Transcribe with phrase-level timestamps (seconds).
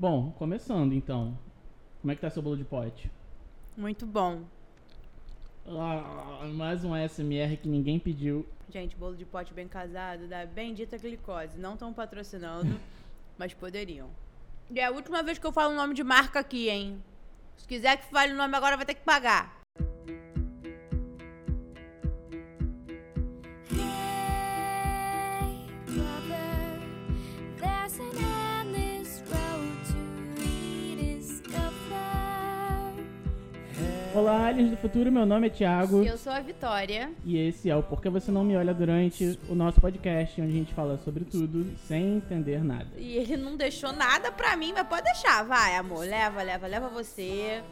[0.00, 1.38] Bom, começando então.
[2.00, 3.10] Como é que tá seu bolo de pote?
[3.76, 4.44] Muito bom.
[5.66, 8.48] Ah, mais um ASMR que ninguém pediu.
[8.70, 11.58] Gente, bolo de pote bem casado da bendita glicose.
[11.58, 12.80] Não estão patrocinando,
[13.36, 14.08] mas poderiam.
[14.70, 17.04] E é a última vez que eu falo o nome de marca aqui, hein?
[17.58, 19.59] Se quiser que fale o nome agora, vai ter que pagar.
[34.20, 36.04] Olá, aliens do futuro, meu nome é Thiago.
[36.04, 37.10] Eu sou a Vitória.
[37.24, 40.54] E esse é o Porque Você Não Me Olha Durante, o nosso podcast, onde a
[40.54, 42.86] gente fala sobre tudo sem entender nada.
[42.98, 45.42] E ele não deixou nada pra mim, mas pode deixar.
[45.44, 46.06] Vai, amor.
[46.06, 47.62] Leva, leva, leva você.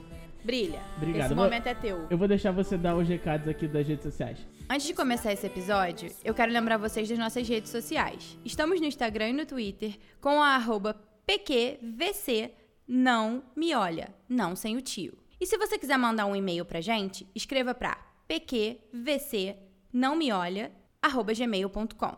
[0.43, 0.81] Brilha.
[0.97, 1.27] Obrigado.
[1.27, 2.07] Esse momento é teu.
[2.09, 4.39] Eu vou deixar você dar os recados aqui das redes sociais.
[4.71, 8.39] Antes de começar esse episódio, eu quero lembrar vocês das nossas redes sociais.
[8.43, 12.53] Estamos no Instagram e no Twitter com a arroba PQVC
[12.89, 15.28] não me olha, não sem o tio.
[15.41, 19.57] E se você quiser mandar um e-mail pra gente, escreva pra pqvc
[19.93, 22.17] não me olha arroba gmail.com.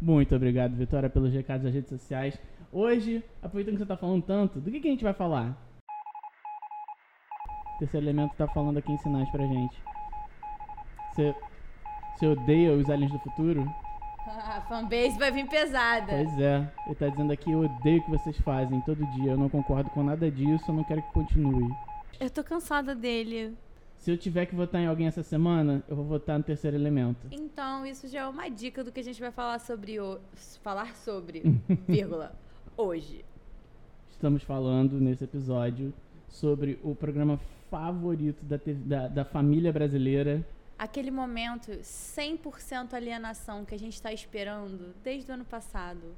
[0.00, 2.36] Muito obrigado, Vitória, pelos recados das redes sociais.
[2.72, 5.56] Hoje, aproveitando que você tá falando tanto, do que, que a gente vai falar?
[7.76, 9.82] O terceiro elemento tá falando aqui em sinais pra gente.
[11.12, 11.34] Você,
[12.16, 13.62] você odeia os aliens do futuro?
[14.26, 16.12] A fanbase vai vir pesada.
[16.12, 19.38] Pois é, ele tá dizendo aqui, eu odeio o que vocês fazem todo dia, eu
[19.38, 21.70] não concordo com nada disso, eu não quero que continue.
[22.20, 23.56] Eu tô cansada dele.
[23.96, 27.28] Se eu tiver que votar em alguém essa semana, eu vou votar no terceiro elemento.
[27.30, 30.18] Então, isso já é uma dica do que a gente vai falar sobre o
[30.62, 31.42] falar sobre,
[31.86, 32.34] vírgula,
[32.76, 33.24] hoje.
[34.10, 35.92] Estamos falando nesse episódio
[36.28, 37.38] sobre o programa
[37.70, 40.44] favorito da, TV da, da família brasileira.
[40.78, 46.16] Aquele momento 100% alienação que a gente está esperando desde o ano passado.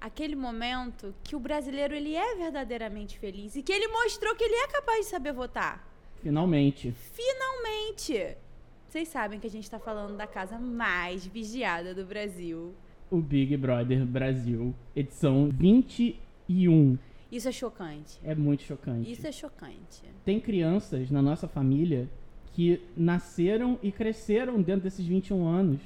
[0.00, 4.54] Aquele momento que o brasileiro ele é verdadeiramente feliz e que ele mostrou que ele
[4.54, 5.86] é capaz de saber votar.
[6.22, 6.92] Finalmente.
[7.12, 8.36] Finalmente!
[8.88, 12.74] Vocês sabem que a gente está falando da casa mais vigiada do Brasil.
[13.10, 16.98] O Big Brother Brasil, edição 21.
[17.30, 18.18] Isso é chocante.
[18.24, 19.12] É muito chocante.
[19.12, 20.02] Isso é chocante.
[20.24, 22.08] Tem crianças na nossa família
[22.52, 25.80] que nasceram e cresceram dentro desses 21 anos.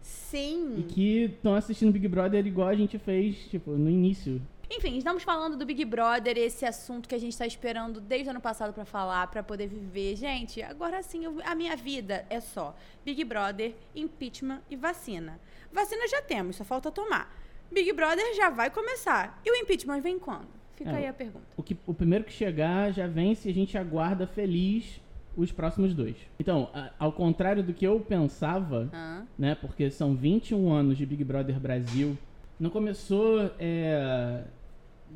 [0.00, 0.76] Sim.
[0.78, 4.40] E que estão assistindo Big Brother igual a gente fez, tipo, no início.
[4.72, 8.30] Enfim, estamos falando do Big Brother, esse assunto que a gente está esperando desde o
[8.30, 10.14] ano passado pra falar, pra poder viver.
[10.14, 15.40] Gente, agora sim, eu- a minha vida é só Big Brother, impeachment e vacina.
[15.72, 17.36] Vacina já temos, só falta tomar.
[17.70, 19.40] Big Brother já vai começar.
[19.44, 20.48] E o impeachment vem quando?
[20.76, 21.46] Fica É, aí a pergunta.
[21.56, 25.00] O, que, o primeiro que chegar já vence e a gente aguarda feliz
[25.42, 26.16] os próximos dois.
[26.38, 29.26] Então, a- ao contrário do que eu pensava, Hã?
[29.38, 29.54] né?
[29.54, 32.16] Porque são 21 anos de Big Brother Brasil.
[32.58, 34.44] Não começou é,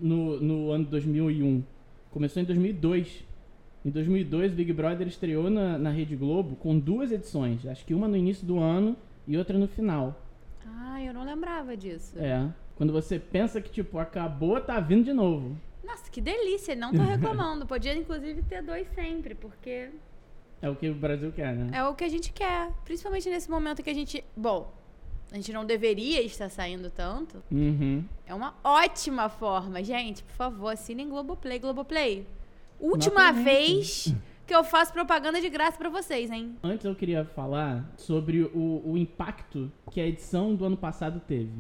[0.01, 1.63] no, no ano 2001.
[2.11, 3.25] Começou em 2002.
[3.85, 7.67] Em 2002, o Big Brother estreou na, na Rede Globo com duas edições.
[7.67, 8.97] Acho que uma no início do ano
[9.29, 10.19] e outra no final.
[10.67, 12.19] Ah, eu não lembrava disso.
[12.19, 12.49] É.
[12.77, 15.57] Quando você pensa que, tipo, acabou, tá vindo de novo.
[15.85, 17.67] Nossa, que delícia, não tô reclamando.
[17.67, 19.91] Podia, inclusive, ter dois sempre, porque
[20.65, 21.79] É o que o Brasil quer, né?
[21.79, 22.73] É o que a gente quer.
[22.87, 24.25] Principalmente nesse momento que a gente.
[24.35, 24.73] Bom,
[25.31, 27.43] a gente não deveria estar saindo tanto.
[27.53, 28.03] Uhum.
[28.27, 29.85] É uma ótima forma.
[29.85, 31.59] Gente, por favor, assinem Globoplay.
[31.59, 32.27] Globoplay.
[32.81, 34.15] Última Nota vez
[34.47, 36.57] que eu faço propaganda de graça pra vocês, hein?
[36.63, 41.53] Antes eu queria falar sobre o, o impacto que a edição do ano passado teve.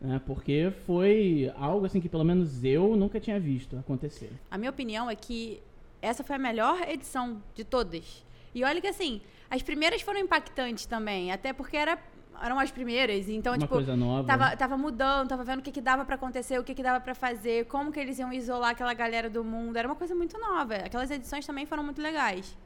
[0.00, 0.20] né?
[0.24, 4.30] porque foi algo assim que pelo menos eu nunca tinha visto acontecer.
[4.48, 5.60] A minha opinião é que
[6.02, 8.24] essa foi a melhor edição de todas.
[8.54, 11.32] E olha que assim, as primeiras foram impactantes também.
[11.32, 11.98] Até porque era,
[12.42, 13.28] eram as primeiras.
[13.28, 14.26] Então, Uma tipo, coisa nova.
[14.26, 17.00] Tava, tava mudando, tava vendo o que, que dava pra acontecer, o que, que dava
[17.00, 19.76] pra fazer, como que eles iam isolar aquela galera do mundo.
[19.76, 20.74] Era uma coisa muito nova.
[20.76, 22.56] Aquelas edições também foram muito legais.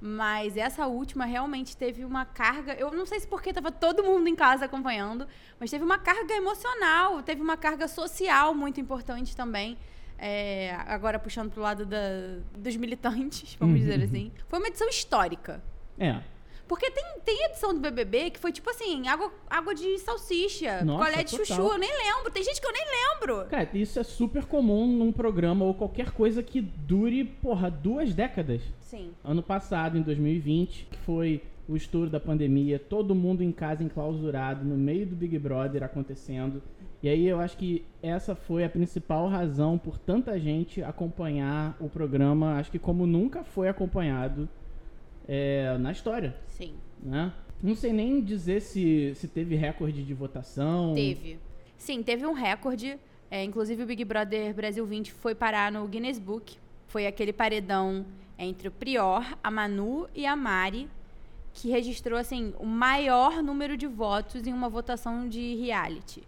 [0.00, 2.72] Mas essa última realmente teve uma carga.
[2.74, 5.26] Eu não sei se porque tava todo mundo em casa acompanhando,
[5.58, 9.76] mas teve uma carga emocional, teve uma carga social muito importante também.
[10.18, 14.32] É, agora puxando pro lado da- dos militantes, vamos dizer assim.
[14.48, 15.62] Foi uma edição histórica.
[15.98, 16.20] É.
[16.66, 21.02] Porque tem, tem edição do BBB que foi tipo assim, água, água de salsicha, Nossa,
[21.04, 21.46] colher de total.
[21.46, 22.30] chuchu, eu nem lembro.
[22.30, 23.46] Tem gente que eu nem lembro.
[23.46, 28.60] Cara, isso é super comum num programa ou qualquer coisa que dure, porra, duas décadas.
[28.80, 29.12] Sim.
[29.24, 34.64] Ano passado, em 2020, que foi o estouro da pandemia, todo mundo em casa enclausurado,
[34.64, 36.62] no meio do Big Brother acontecendo.
[37.02, 41.88] E aí eu acho que essa foi a principal razão por tanta gente acompanhar o
[41.88, 44.48] programa, acho que como nunca foi acompanhado
[45.28, 46.74] é, na história, Sim.
[47.02, 47.32] né?
[47.62, 50.94] Não sei nem dizer se, se teve recorde de votação.
[50.94, 51.38] Teve.
[51.76, 52.98] Sim, teve um recorde.
[53.30, 56.56] É, inclusive o Big Brother Brasil 20 foi parar no Guinness Book.
[56.86, 58.06] Foi aquele paredão
[58.38, 60.88] entre o Prior, a Manu e a Mari,
[61.58, 66.22] que registrou assim o maior número de votos em uma votação de reality,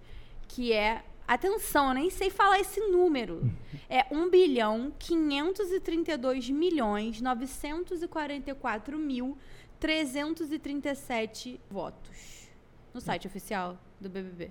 [0.49, 3.49] que é atenção, eu nem sei falar esse número.
[3.89, 9.39] É 1 bilhão 532 milhões 944 mil
[9.79, 12.49] 337 votos
[12.93, 14.51] no site oficial do BBB.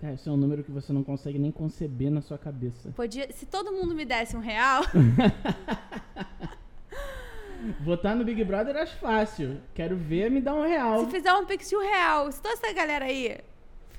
[0.00, 2.90] Cara, esse é um número que você não consegue nem conceber na sua cabeça.
[2.92, 4.82] Podia, se todo mundo me desse um real,
[7.80, 9.58] Votar no Big Brother acho fácil.
[9.74, 11.04] Quero ver, me dá um real.
[11.04, 13.38] se fizer um pix de um real, se toda essa galera aí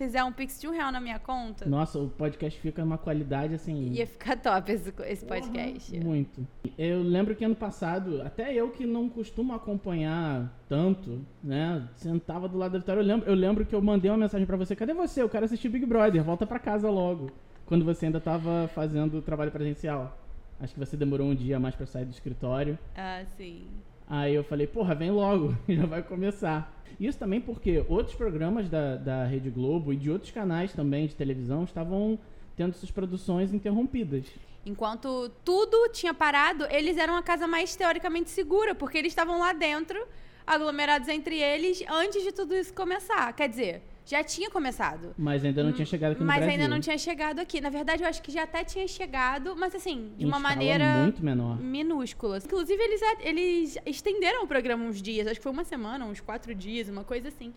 [0.02, 3.54] fizer um pix de um real na minha conta, Nossa, o podcast fica uma qualidade
[3.54, 3.92] assim.
[3.92, 5.92] ia ficar top esse, esse podcast.
[5.92, 6.48] Porra, Muito.
[6.76, 11.88] Eu lembro que ano passado, até eu que não costumo acompanhar tanto, né?
[11.94, 13.00] Sentava do lado da Vitória.
[13.02, 15.22] Eu lembro, eu lembro que eu mandei uma mensagem pra você: cadê você?
[15.22, 17.30] Eu quero assistir Big Brother, volta pra casa logo.
[17.68, 20.18] Quando você ainda tava fazendo o trabalho presencial.
[20.62, 22.78] Acho que você demorou um dia a mais pra sair do escritório.
[22.96, 23.66] Ah, sim.
[24.08, 26.72] Aí eu falei, porra, vem logo, já vai começar.
[27.00, 31.16] Isso também porque outros programas da, da Rede Globo e de outros canais também de
[31.16, 32.20] televisão estavam
[32.56, 34.26] tendo suas produções interrompidas.
[34.64, 39.54] Enquanto tudo tinha parado, eles eram a casa mais teoricamente segura, porque eles estavam lá
[39.54, 40.00] dentro,
[40.46, 43.34] aglomerados entre eles, antes de tudo isso começar.
[43.34, 45.14] Quer dizer, já tinha começado.
[45.18, 46.52] Mas ainda não tinha chegado aqui no Hum, mas Brasil.
[46.54, 47.62] ainda não tinha chegado aqui.
[47.62, 51.04] Na verdade, eu acho que já até tinha chegado, mas assim, de Em uma maneira
[51.04, 51.60] muito menor.
[51.60, 52.40] minúscula.
[52.44, 56.54] Inclusive, eles, eles estenderam o programa uns dias, acho que foi uma semana, uns quatro
[56.56, 57.54] dias, uma coisa assim.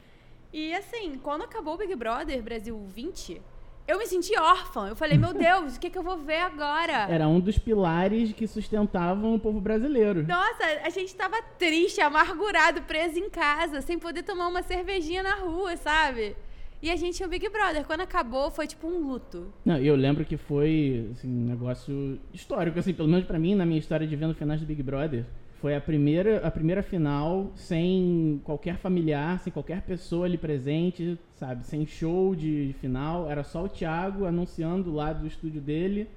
[0.53, 3.41] E assim, quando acabou o Big Brother Brasil 20,
[3.87, 4.89] eu me senti órfã.
[4.89, 7.07] Eu falei, meu Deus, o que, que eu vou ver agora?
[7.11, 10.27] Era um dos pilares que sustentavam o povo brasileiro.
[10.27, 15.35] Nossa, a gente tava triste, amargurado, preso em casa, sem poder tomar uma cervejinha na
[15.37, 16.37] rua, sabe?
[16.83, 17.85] E a gente tinha o Big Brother.
[17.87, 19.53] Quando acabou, foi tipo um luto.
[19.65, 23.65] Não, eu lembro que foi assim, um negócio histórico, assim, pelo menos pra mim, na
[23.65, 25.25] minha história de vendo finais do Big Brother.
[25.61, 31.65] Foi a primeira, a primeira final sem qualquer familiar, sem qualquer pessoa ali presente, sabe?
[31.67, 33.31] Sem show de final.
[33.31, 36.09] Era só o Thiago anunciando lá do estúdio dele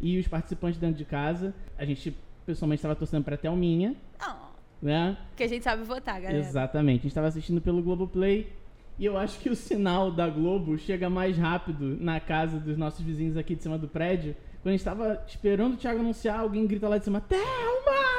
[0.00, 1.54] e os participantes dentro de casa.
[1.76, 4.36] A gente pessoalmente estava torcendo pra Thelminha, Não,
[4.80, 5.16] né?
[5.36, 6.38] que a gente sabe votar, galera.
[6.38, 7.00] Exatamente.
[7.00, 8.50] A gente estava assistindo pelo Globoplay.
[8.98, 13.04] E eu acho que o sinal da Globo chega mais rápido na casa dos nossos
[13.04, 14.36] vizinhos aqui de cima do prédio.
[14.62, 18.13] Quando a gente estava esperando o Thiago anunciar, alguém grita lá de cima: Thelma!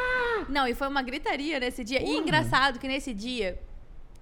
[0.50, 2.02] Não, e foi uma gritaria nesse dia.
[2.02, 2.18] E Porra.
[2.18, 3.60] engraçado que nesse dia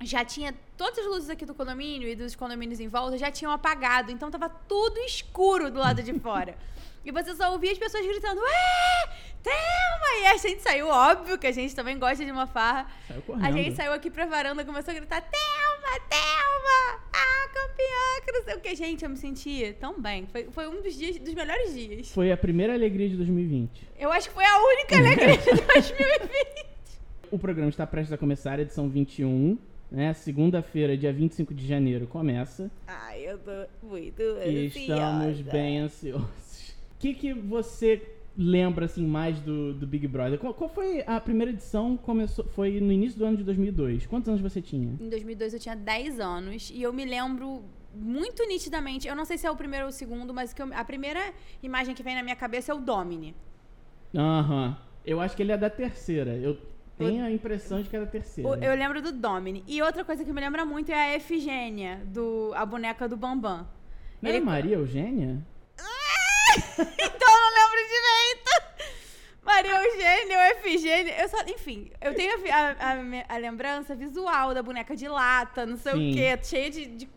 [0.02, 3.52] já tinha todas as luzes aqui do condomínio e dos condomínios em volta já tinham
[3.52, 6.58] apagado, então tava tudo escuro do lado de fora.
[7.06, 9.10] E você só ouvia as pessoas gritando: Ué!
[9.44, 10.22] Thelma!
[10.22, 12.88] E a gente saiu, óbvio que a gente também gosta de uma farra.
[13.08, 13.46] Saiu correndo.
[13.46, 16.00] A gente saiu aqui pra varanda e começou a gritar: Thelma!
[16.10, 17.04] Thelma!
[17.14, 18.26] Ah, campeã!
[18.26, 18.76] Que não sei o que.
[18.76, 20.28] Gente, eu me senti tão bem.
[20.28, 22.10] Foi, foi um dos dias, dos melhores dias.
[22.12, 23.90] Foi a primeira alegria de 2020.
[24.00, 26.66] Eu acho que foi a única alegria de 2020.
[27.32, 29.58] O programa está prestes a começar, edição 21.
[29.92, 30.12] Né?
[30.14, 32.72] Segunda-feira, dia 25 de janeiro, começa.
[32.88, 33.52] Ai, eu tô
[33.86, 36.28] muito E estamos bem ansiosos.
[37.04, 38.02] O que, que você
[38.38, 40.40] lembra assim mais do, do Big Brother?
[40.40, 41.98] Qual, qual foi a primeira edição?
[41.98, 44.06] Começou, foi no início do ano de 2002.
[44.06, 44.88] Quantos anos você tinha?
[45.02, 47.62] Em 2002 eu tinha 10 anos e eu me lembro
[47.94, 49.06] muito nitidamente.
[49.06, 51.20] Eu não sei se é o primeiro ou o segundo, mas que eu- a primeira
[51.62, 53.36] imagem que vem na minha cabeça é o Domini.
[54.16, 54.78] Aham.
[55.06, 56.38] Eu acho que ele é da terceira.
[56.38, 56.58] Eu
[56.98, 58.50] tenho a impressão de que é da terceira.
[58.50, 59.62] O- Eu lembro do Domini.
[59.68, 63.68] E outra coisa que me lembra muito é a Efigênia, do, a boneca do Bambam.
[64.22, 65.46] Não era ele- Maria Eugênia?
[66.78, 68.64] então eu não lembro direito.
[69.44, 71.22] Maria Eugênia ou Efigênia.
[71.22, 75.78] Eu só, enfim, eu tenho a, a- a lembrança visual da boneca de lata, não
[75.78, 76.12] sei Sim.
[76.12, 77.10] o quê, cheia de, de-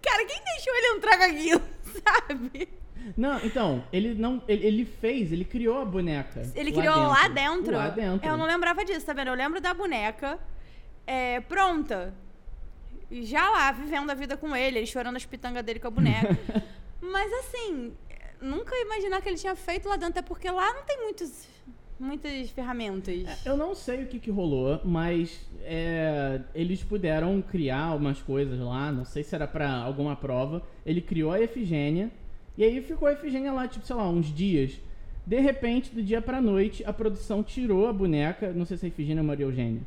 [0.00, 1.62] Cara, quem deixou ele entrar com aquilo,
[2.04, 2.68] sabe?
[3.16, 4.42] Não, então, ele não.
[4.46, 6.42] Ele, ele fez, ele criou a boneca.
[6.54, 7.76] Ele criou lá dentro.
[7.76, 8.28] Lá dentro.
[8.28, 9.26] Eu não lembrava disso, tá vendo?
[9.28, 10.38] Eu lembro da boneca
[11.04, 12.14] é, pronta.
[13.10, 16.38] Já lá, vivendo a vida com ele, ele chorando as pitangas dele com a boneca.
[17.02, 17.92] Mas assim,
[18.42, 21.46] nunca imaginar que ele tinha feito lá dentro, até porque lá não tem muitos,
[21.98, 23.24] muitas ferramentas.
[23.46, 28.90] Eu não sei o que, que rolou, mas é, eles puderam criar umas coisas lá,
[28.90, 30.62] não sei se era pra alguma prova.
[30.84, 32.10] Ele criou a Efigênia,
[32.58, 34.78] e aí ficou a Efigênia lá, tipo, sei lá, uns dias.
[35.24, 38.88] De repente, do dia pra noite, a produção tirou a boneca, não sei se é
[38.88, 39.82] Efigênia ou Maria Eugênia,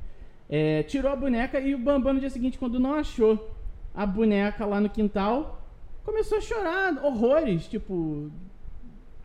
[0.49, 3.51] é, tirou a boneca e o Bambam no dia seguinte, quando não achou
[3.93, 5.64] a boneca lá no quintal,
[6.05, 8.31] começou a chorar horrores, tipo,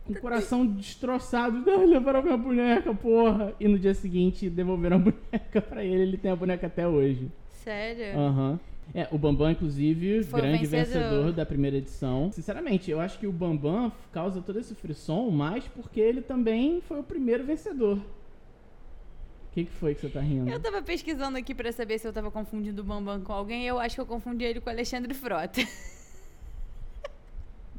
[0.05, 1.59] com o coração destroçado.
[1.65, 3.53] Não, levaram a minha boneca, porra.
[3.59, 4.99] E no dia seguinte devolveram a
[5.31, 6.01] boneca pra ele.
[6.01, 7.31] Ele tem a boneca até hoje.
[7.63, 8.17] Sério?
[8.19, 8.59] Aham.
[8.93, 11.09] É, o Bambam, inclusive, Foi grande vencedor.
[11.09, 11.31] vencedor.
[11.31, 12.29] da primeira edição.
[12.33, 16.99] Sinceramente, eu acho que o Bambam causa todo esse frisson mais porque ele também foi
[16.99, 17.97] o primeiro vencedor.
[17.97, 20.49] O que, que foi que você tá rindo?
[20.49, 23.67] Eu tava pesquisando aqui pra saber se eu tava confundindo o Bambam com alguém e
[23.67, 25.61] eu acho que eu confundi ele com o Alexandre Frota.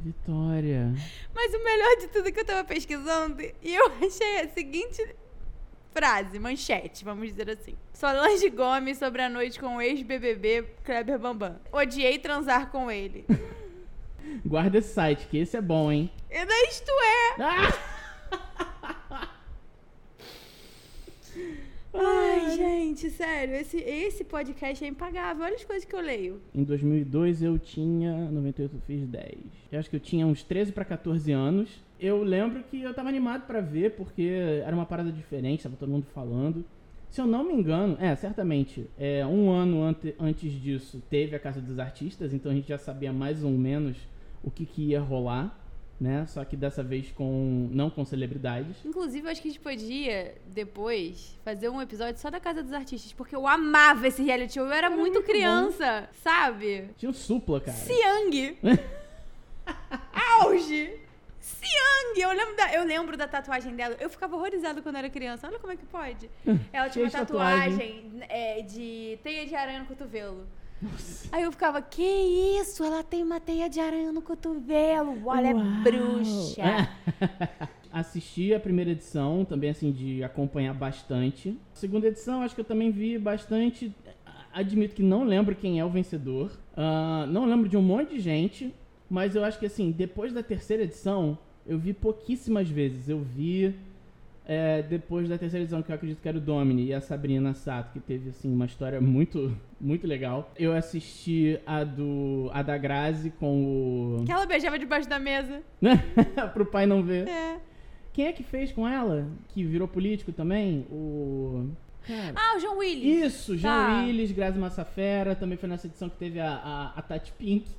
[0.03, 0.93] Vitória.
[1.33, 5.15] Mas o melhor de tudo é que eu tava pesquisando e eu achei a seguinte
[5.93, 7.77] frase, manchete, vamos dizer assim.
[7.93, 11.61] Solange Gomes sobre a noite com o ex-BBB Kleber Bambam.
[11.71, 13.25] Odiei transar com ele.
[14.45, 16.11] Guarda esse site, que esse é bom, hein?
[16.31, 17.43] E daí isto é.
[17.43, 18.69] Ah!
[21.95, 25.45] Ai, gente, sério, esse, esse podcast é impagável.
[25.45, 26.41] Olha as coisas que eu leio.
[26.55, 28.31] Em 2002 eu tinha.
[28.31, 29.35] 98 eu fiz 10.
[29.71, 31.69] Eu acho que eu tinha uns 13 pra 14 anos.
[32.01, 34.23] Eu lembro que eu tava animado pra ver, porque
[34.65, 36.65] era uma parada diferente, tava todo mundo falando.
[37.11, 41.39] Se eu não me engano, é, certamente, é, um ano ante- antes disso teve a
[41.39, 43.99] Casa dos Artistas, então a gente já sabia mais ou menos
[44.43, 45.62] o que, que ia rolar,
[46.03, 46.27] né?
[46.27, 47.69] Só que dessa vez com.
[47.71, 48.77] não com celebridades.
[48.85, 52.73] Inclusive, eu acho que a gente podia, depois, fazer um episódio só da Casa dos
[52.73, 54.67] Artistas, porque eu amava esse reality show.
[54.67, 56.91] Eu era muito muito criança, sabe?
[56.97, 57.77] Tinha o Supla, cara.
[57.77, 58.59] Siang!
[60.41, 60.99] Auge!
[61.39, 62.21] Siang!
[62.21, 63.97] Eu lembro, da, eu lembro da tatuagem dela.
[64.01, 65.47] Eu ficava horrorizada quando era criança.
[65.47, 66.29] Olha como é que pode.
[66.73, 67.71] Ela tinha uma tatuagem.
[67.71, 70.47] tatuagem é, de teia de aranha no cotovelo.
[70.83, 71.29] Nossa.
[71.31, 72.83] Aí eu ficava, que isso?
[72.83, 75.17] Ela tem uma teia de aranha no cotovelo.
[75.25, 76.89] Olha, é bruxa.
[77.93, 81.57] Assisti a primeira edição, também assim, de acompanhar bastante.
[81.73, 83.95] Segunda edição, acho que eu também vi bastante.
[84.53, 86.51] Admito que não lembro quem é o vencedor.
[86.77, 88.75] Ah, não lembro de um monte de gente.
[89.09, 93.09] Mas eu acho que assim, depois da terceira edição, eu vi pouquíssimas vezes.
[93.11, 93.75] Eu vi
[94.47, 97.55] é, depois da terceira edição, que eu acredito que era o Domini e a Sabrina
[97.55, 100.51] Sato, que teve assim, uma história muito, muito legal.
[100.59, 102.51] Eu assisti a do.
[102.53, 103.65] a da Grazi com
[104.21, 104.25] o.
[104.25, 105.63] Que ela beijava debaixo da mesa.
[106.55, 107.29] Pro pai não ver.
[107.29, 107.59] É.
[108.13, 109.27] Quem é que fez com ela?
[109.49, 110.87] Que virou político também?
[110.91, 111.69] O.
[112.07, 112.35] Cara.
[112.35, 113.27] Ah, o João Willis.
[113.27, 114.03] Isso, Jean Tá.
[114.03, 117.71] Willis, Grazi Massafera, também foi nessa edição que teve a, a, a Tati Pink.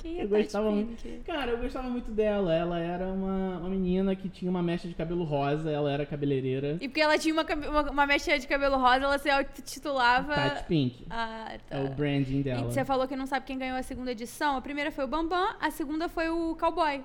[0.00, 1.20] Quem Eu Tati gostava Pink?
[1.26, 2.54] Cara, eu gostava muito dela.
[2.54, 6.76] Ela era uma, uma menina que tinha uma mecha de cabelo rosa, ela era cabeleireira.
[6.80, 9.28] E porque ela tinha uma, uma, uma mecha de cabelo rosa, ela se
[9.62, 10.34] titulava.
[10.34, 11.06] Tati Pink.
[11.10, 11.76] Ah, tá.
[11.76, 12.70] É o branding E dela.
[12.70, 14.56] você falou que não sabe quem ganhou a segunda edição.
[14.56, 17.02] A primeira foi o Bambam, a segunda foi o Cowboy.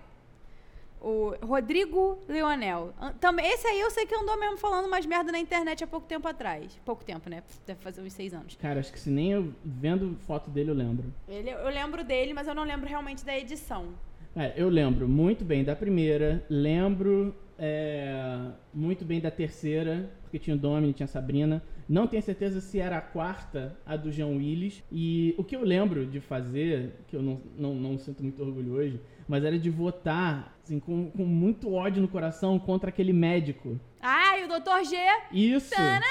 [1.05, 2.91] O Rodrigo Leonel.
[3.19, 6.07] Também, esse aí eu sei que andou mesmo falando mais merda na internet há pouco
[6.07, 6.79] tempo atrás.
[6.83, 7.43] Pouco tempo, né?
[7.63, 8.55] Deve fazer uns seis anos.
[8.55, 11.13] Cara, acho que se nem eu vendo foto dele eu lembro.
[11.27, 13.93] Ele, eu lembro dele, mas eu não lembro realmente da edição.
[14.35, 20.57] Cara, eu lembro muito bem da primeira, lembro é, muito bem da terceira, porque tinha
[20.57, 21.63] o Domini, tinha a Sabrina.
[21.87, 24.83] Não tenho certeza se era a quarta, a do Jean Willis.
[24.91, 28.73] E o que eu lembro de fazer, que eu não, não, não sinto muito orgulho
[28.73, 33.79] hoje, mas era de votar assim, com, com muito ódio no coração contra aquele médico.
[34.01, 34.83] Ah, e o Dr.
[34.89, 34.97] G.
[35.31, 35.73] Isso!
[35.73, 36.01] Tanã,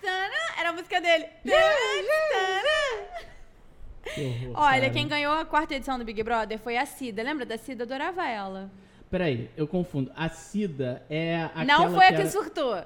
[0.00, 1.26] tanã, Era a música dele.
[1.44, 1.58] Tanã,
[2.32, 3.33] tanã.
[4.14, 4.90] Que horror, Olha, cara.
[4.92, 7.22] quem ganhou a quarta edição do Big Brother foi a Cida.
[7.22, 7.84] Lembra da Cida?
[7.84, 8.70] Adorava ela.
[9.10, 10.10] Peraí, eu confundo.
[10.16, 12.84] A Cida é aquela não foi a que que era- surtou.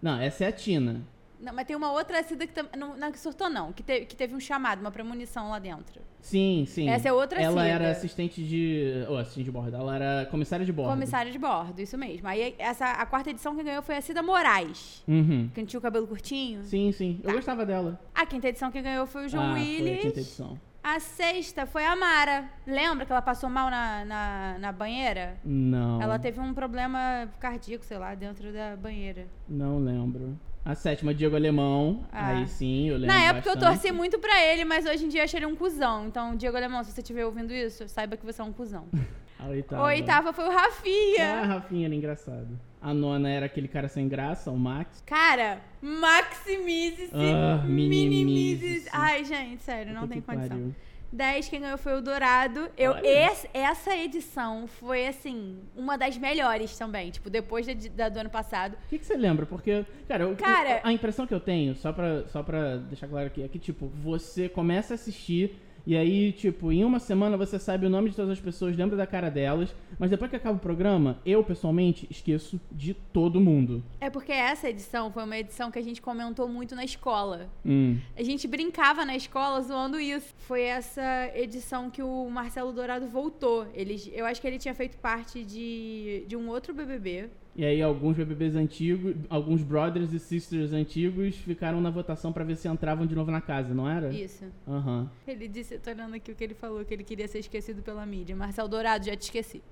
[0.00, 1.02] Não, essa é a Tina.
[1.42, 3.72] Não, mas tem uma outra Cida que, tam- não, não que surtou, não.
[3.72, 6.00] Que, te- que teve um chamado, uma premonição lá dentro.
[6.20, 6.88] Sim, sim.
[6.88, 7.74] Essa é outra Ela Cida.
[7.74, 9.04] era assistente de.
[9.08, 9.74] Ou assistente de bordo.
[9.76, 10.90] Ela era comissária de bordo.
[10.92, 12.28] Comissária de bordo, isso mesmo.
[12.28, 15.02] Aí essa, a quarta edição quem ganhou foi a Cida Moraes.
[15.08, 15.50] Uhum.
[15.52, 16.62] Que tinha o cabelo curtinho.
[16.62, 17.18] Sim, sim.
[17.24, 17.32] Eu Tá.
[17.34, 17.98] gostava dela.
[18.14, 20.04] A quinta edição quem ganhou foi o João ah, Foi a quinta Willis.
[20.04, 20.58] edição.
[20.84, 22.48] A sexta foi a Mara.
[22.66, 25.36] Lembra que ela passou mal na, na, na banheira?
[25.44, 26.00] Não.
[26.02, 29.26] Ela teve um problema cardíaco, sei lá, dentro da banheira.
[29.48, 30.38] Não lembro.
[30.64, 32.06] A sétima, Diego Alemão.
[32.12, 32.28] Ah.
[32.28, 33.08] Aí sim, eu lembro.
[33.08, 33.80] Na época eu bastante.
[33.80, 36.06] torci muito pra ele, mas hoje em dia achei ele um cuzão.
[36.06, 38.86] Então, Diego Alemão, se você estiver ouvindo isso, saiba que você é um cuzão.
[39.40, 39.82] A oitava.
[39.82, 41.42] A oitava foi o Ah, Rafinha.
[41.46, 42.48] Rafinha era engraçado.
[42.80, 45.02] A nona era aquele cara sem graça, o Max.
[45.04, 48.88] Cara, maximize-se, Ah, minimize-se.
[48.92, 50.48] Ai, gente, sério, não tem condição.
[50.48, 50.74] pariu.
[51.12, 52.70] 10, quem ganhou foi o Dourado.
[52.76, 57.10] Eu, esse- essa edição foi, assim, uma das melhores também.
[57.10, 58.74] Tipo, depois da, da do ano passado.
[58.86, 59.44] O que, que você lembra?
[59.44, 63.42] Porque, cara, Cara- a impressão que eu tenho, só pra, só pra deixar claro aqui,
[63.42, 67.86] é que, tipo, você começa a assistir E aí, tipo, em uma semana você sabe
[67.86, 70.60] o nome de todas as pessoas, lembra da cara delas, mas depois que acaba o
[70.60, 73.82] programa, eu pessoalmente esqueço de todo mundo.
[74.00, 77.48] É porque essa edição foi uma edição que a gente comentou muito na escola.
[77.64, 77.98] Hum.
[78.16, 80.32] A gente brincava na escola zoando isso.
[80.38, 83.66] Foi essa edição que o Marcelo Dourado voltou.
[83.74, 87.28] Ele, eu acho que ele tinha feito parte de, de um outro BBB.
[87.54, 92.56] E aí alguns BBBs antigos, alguns brothers e sisters antigos ficaram na votação pra ver
[92.56, 94.10] se entravam de novo na casa, não era?
[94.10, 94.44] Isso.
[94.66, 95.10] Aham.
[95.28, 98.06] Ele disse, tô olhando aqui o que ele falou, que ele queria ser esquecido pela
[98.06, 98.34] mídia.
[98.34, 99.62] Marcelo Dourado, já te esqueci.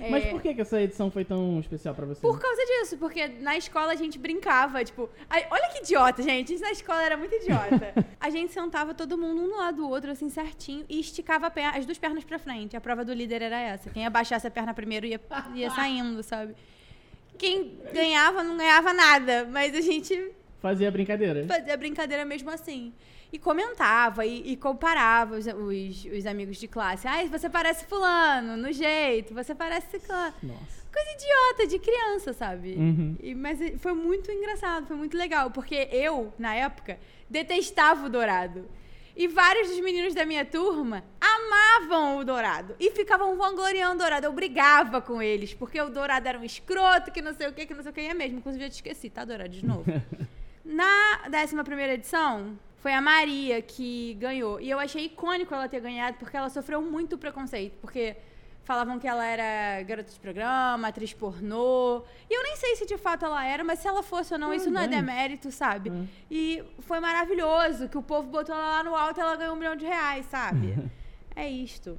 [0.00, 2.20] É, Mas por que, que essa edição foi tão especial pra você?
[2.20, 6.52] Por causa disso, porque na escola a gente brincava, tipo, ai, olha que idiota, gente.
[6.52, 7.94] A gente na escola era muito idiota.
[8.18, 11.50] a gente sentava todo mundo um do lado do outro, assim, certinho, e esticava a
[11.50, 12.76] perna- as duas pernas pra frente.
[12.76, 13.88] A prova do líder era essa.
[13.90, 15.20] Quem abaixasse a perna primeiro ia,
[15.54, 16.56] ia saindo, sabe?
[17.38, 21.44] Quem ganhava não ganhava nada, mas a gente Fazia brincadeira.
[21.46, 22.92] fazia brincadeira mesmo assim.
[23.32, 27.08] E comentava e, e comparava os, os, os amigos de classe.
[27.08, 30.34] Ai, você parece fulano, no jeito, você parece ciclano.
[30.42, 30.82] Nossa.
[30.92, 32.74] Coisa idiota, de criança, sabe?
[32.74, 33.16] Uhum.
[33.22, 36.98] E- mas foi muito engraçado, foi muito legal, porque eu, na época,
[37.30, 38.68] detestava o Dourado.
[39.14, 42.74] E vários dos meninos da minha turma amavam o Dourado.
[42.80, 44.26] E ficavam vangloriando o Dourado.
[44.26, 47.66] Eu brigava com eles, porque o Dourado era um escroto, que não sei o que,
[47.66, 48.00] que não sei o que.
[48.00, 49.50] E é mesmo, inclusive eu te esqueci, tá, Dourado?
[49.50, 49.84] De novo.
[50.64, 54.60] Na 11 edição, foi a Maria que ganhou.
[54.60, 57.78] E eu achei icônico ela ter ganhado, porque ela sofreu muito preconceito.
[57.80, 58.16] Porque
[58.64, 62.02] falavam que ela era garota de programa, atriz pornô.
[62.30, 64.50] E eu nem sei se de fato ela era, mas se ela fosse ou não,
[64.50, 64.98] Ah, isso não é bem.
[64.98, 65.90] demérito, sabe?
[65.90, 66.06] Hum.
[66.30, 69.58] E foi maravilhoso, que o povo botou ela lá no alto e ela ganhou um
[69.58, 70.74] milhão de reais, sabe?
[71.34, 71.98] é isto.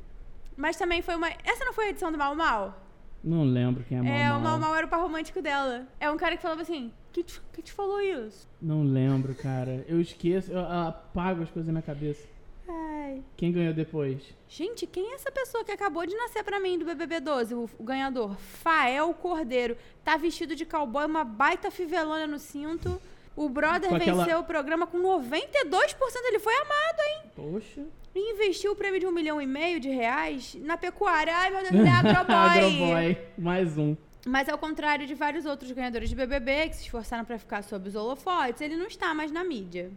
[0.55, 1.29] Mas também foi uma.
[1.43, 2.79] Essa não foi a edição do Mal Mal?
[3.23, 4.37] Não lembro quem é Mal É, Mal.
[4.37, 5.87] o Mal Mal era o par romântico dela.
[5.99, 8.47] É um cara que falava assim: que te, que te falou isso?
[8.61, 9.83] Não lembro, cara.
[9.87, 12.27] Eu esqueço, eu apago as coisas na minha cabeça.
[12.67, 13.21] Ai.
[13.35, 14.21] Quem ganhou depois?
[14.47, 17.69] Gente, quem é essa pessoa que acabou de nascer pra mim do BBB 12, o,
[17.77, 18.35] o ganhador?
[18.37, 19.77] Fael Cordeiro.
[20.03, 23.01] Tá vestido de cowboy, uma baita fivelona no cinto.
[23.35, 25.81] O brother Com aquela- venceu o programa com 92%.
[26.25, 27.21] Ele foi amado, hein?
[27.35, 27.81] Poxa.
[28.15, 31.35] E investiu o prêmio de um milhão e meio de reais na pecuária.
[31.35, 32.35] Ai, meu Deus, ele é agroboy.
[32.35, 33.17] Agroboy.
[33.37, 33.95] Mais um.
[34.25, 37.89] Mas ao contrário de vários outros ganhadores de BBB que se esforçaram pra ficar sob
[37.89, 39.91] os holofotes, ele não está mais na mídia.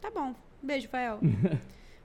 [0.00, 0.34] Tá bom.
[0.62, 1.18] Beijo, Fael.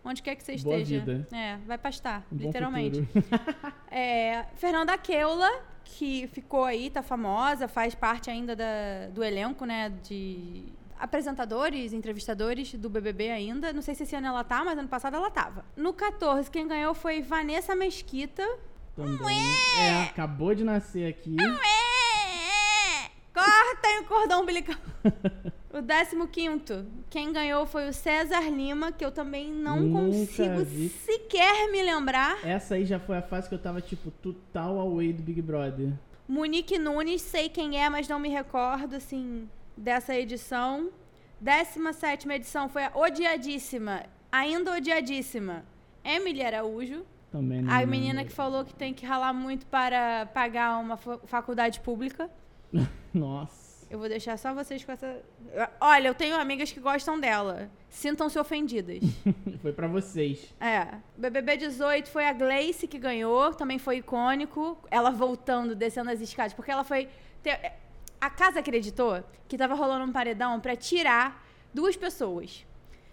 [0.03, 1.00] Onde quer que você Boa esteja.
[1.05, 1.27] vida.
[1.31, 3.08] É, vai pastar, Um literalmente.
[3.91, 5.50] É, Fernanda Keula,
[5.84, 10.63] que ficou aí, tá famosa, faz parte ainda da- do elenco, né, de
[10.98, 13.74] apresentadores, entrevistadores do BBB ainda.
[13.74, 15.66] Não sei se esse ano ela tá, mas ano passado ela tava.
[15.75, 18.48] No 14, quem ganhou foi Vanessa Mesquita.
[18.96, 19.37] Também.
[19.79, 21.35] É, acabou de nascer aqui.
[23.33, 24.75] Cortem o cordão umbilical.
[25.74, 30.90] o 15, quem ganhou foi o César Lima, que eu também não Nunca consigo vi.
[30.90, 32.46] sequer me lembrar.
[32.46, 35.94] Essa aí já foi a fase que eu tava, tipo, total away do Big Brother.
[36.27, 40.90] Monique Nunes, sei quem é, mas não me recordo, assim, dessa edição.
[41.40, 45.66] 17 edição foi a odiadíssima, ainda odiadíssima,
[46.03, 47.03] Emily Araújo.
[47.31, 47.92] Também não A lembro.
[47.92, 52.29] menina que falou que tem que ralar muito para pagar uma fa- faculdade pública.
[53.14, 53.60] Nossa.
[53.92, 55.22] Eu vou deixar só vocês com essa.
[55.82, 57.70] Olha, eu tenho amigas que gostam dela.
[57.90, 59.01] Sintam-se ofendidas.
[59.62, 60.56] Foi pra vocês.
[60.62, 60.88] É.
[61.18, 64.77] BBB 18 foi a Gleice que ganhou, também foi icônico.
[64.90, 67.10] Ela voltando, descendo as escadas, porque ela foi.
[68.22, 72.66] A casa acreditou que tava rolando um paredão pra tirar duas pessoas.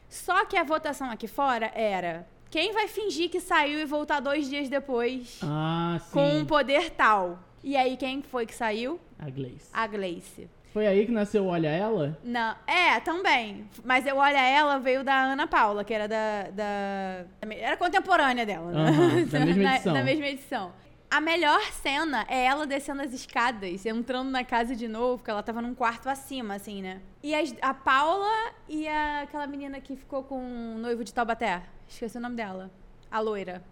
[0.09, 4.49] Só que a votação aqui fora era quem vai fingir que saiu e voltar dois
[4.49, 6.13] dias depois Ah, sim.
[6.13, 7.41] com um poder tal.
[7.65, 9.01] E aí, quem foi que saiu?
[9.19, 9.69] A Gleice.
[9.73, 10.49] A Gleice.
[10.73, 12.19] Foi aí que nasceu o Olha Ela?
[12.23, 13.67] Não, é, também.
[13.85, 16.51] Mas eu olha ela veio da Ana Paula, que era da.
[16.53, 18.81] da- era contemporânea dela, né?
[18.91, 19.93] Aham, da mesma Na- edição.
[19.95, 20.73] da mesma edição.
[21.11, 25.43] A melhor cena é ela descendo as escadas, entrando na casa de novo, porque ela
[25.43, 27.01] tava num quarto acima, assim, né?
[27.23, 28.31] E as- a Paula
[28.69, 31.63] e a- aquela menina que ficou com o noivo de Taubaté.
[31.89, 32.71] Esqueci o nome dela.
[33.11, 33.63] A loira.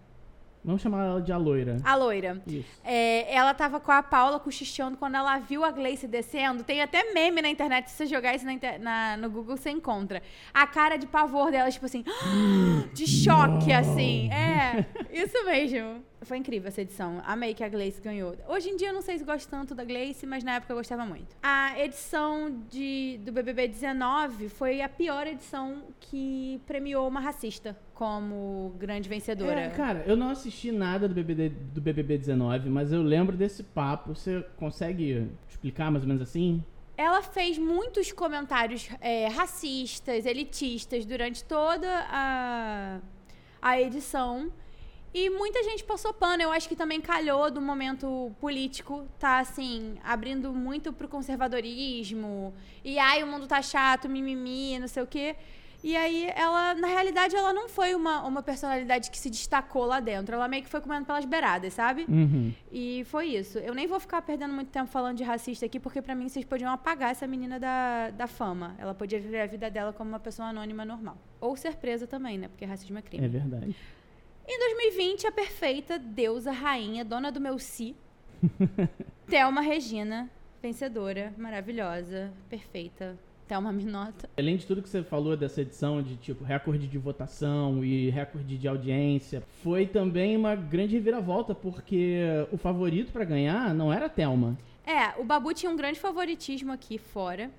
[0.66, 1.76] Vamos chamar ela de a loira.
[1.85, 2.42] A loira.
[2.44, 2.66] Isso.
[2.85, 6.64] É, ela tava com a Paula cochichando quando ela viu a Gleice descendo.
[6.64, 10.20] Tem até meme na internet, se você jogar isso na na- no Google, você encontra.
[10.52, 12.02] A cara de pavor dela, tipo assim,
[12.92, 14.29] de choque, assim.
[14.33, 16.02] É, isso mesmo.
[16.22, 17.22] Foi incrível essa edição.
[17.24, 18.35] Amei que a Gleice ganhou.
[18.48, 20.76] Hoje em dia eu não sei se gosto tanto da Gleice, mas na época eu
[20.76, 21.37] gostava muito.
[21.42, 28.74] A edição de, do BBB 19 foi a pior edição que premiou uma racista como
[28.79, 29.61] grande vencedora.
[29.61, 33.62] É, cara, eu não assisti nada do BBB, do BBB 19, mas eu lembro desse
[33.62, 34.14] papo.
[34.14, 36.64] Você consegue explicar mais ou menos assim?
[36.96, 43.00] Ela fez muitos comentários é, racistas, elitistas durante toda a,
[43.61, 44.50] a edição.
[45.16, 46.42] E muita gente passou pano.
[46.42, 52.52] Eu acho que também calhou do momento político, tá assim, abrindo muito pro conservadorismo.
[52.85, 55.35] E ai, o mundo tá chato, mimimi, não sei o quê.
[55.83, 60.00] E aí, ela, na realidade, ela não foi uma, uma personalidade que se destacou lá
[60.00, 60.35] dentro.
[60.35, 62.05] Ela meio que foi comendo pelas beiradas, sabe?
[62.07, 62.52] Uhum.
[62.70, 63.59] E foi isso.
[63.59, 66.44] Eu nem vou ficar perdendo muito tempo falando de racista aqui, porque pra mim vocês
[66.44, 68.74] podiam apagar essa menina da, da fama.
[68.79, 71.16] Ela podia viver a vida dela como uma pessoa anônima normal.
[71.40, 72.48] Ou ser presa também, né?
[72.48, 73.24] Porque racismo é crime.
[73.24, 73.74] É verdade.
[74.48, 77.96] Em 2020, a perfeita deusa, rainha, dona do meu si,
[79.28, 80.30] Thelma Regina,
[80.62, 83.18] vencedora, maravilhosa, perfeita.
[83.48, 84.28] Thelma Minota.
[84.37, 88.59] Além de tudo que você falou dessa edição de tipo recorde de votação e recorde
[88.59, 92.18] de audiência, foi também uma grande reviravolta porque
[92.50, 94.59] o favorito pra ganhar não era a Thelma.
[94.85, 97.50] É, o Babu tinha um grande favoritismo aqui fora.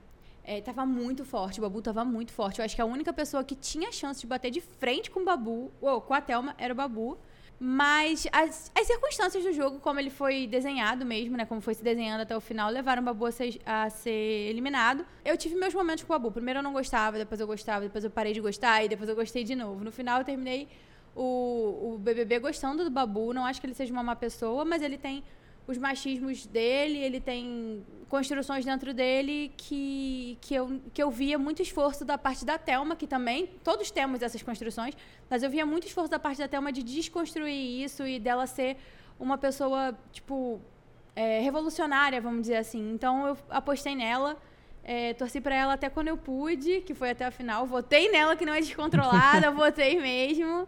[0.49, 2.59] É, tava muito forte, o Babu tava muito forte.
[2.59, 5.25] Eu acho que a única pessoa que tinha chance de bater de frente com o
[5.25, 7.17] Babu, ou com a Thelma, era o Babu.
[7.59, 11.43] Mas as, as circunstâncias do jogo, como ele foi desenhado mesmo, né?
[11.43, 15.05] Como foi se desenhando até o final, levaram o Babu a ser, a ser eliminado.
[15.25, 16.31] Eu tive meus momentos com o Babu.
[16.31, 19.15] Primeiro eu não gostava, depois eu gostava, depois eu parei de gostar e depois eu
[19.17, 19.83] gostei de novo.
[19.83, 20.69] No final eu terminei
[21.13, 23.33] o, o BBB gostando do Babu.
[23.33, 25.25] Não acho que ele seja uma má pessoa, mas ele tem
[25.67, 31.61] os machismos dele, ele tem construções dentro dele que, que, eu, que eu via muito
[31.61, 34.95] esforço da parte da Thelma, que também, todos temos essas construções,
[35.29, 38.77] mas eu via muito esforço da parte da Thelma de desconstruir isso e dela ser
[39.19, 40.61] uma pessoa, tipo,
[41.15, 42.93] é, revolucionária, vamos dizer assim.
[42.93, 44.37] Então eu apostei nela,
[44.83, 47.65] é, torci pra ela até quando eu pude, que foi até a final.
[47.65, 50.67] Votei nela, que não é descontrolada, votei mesmo.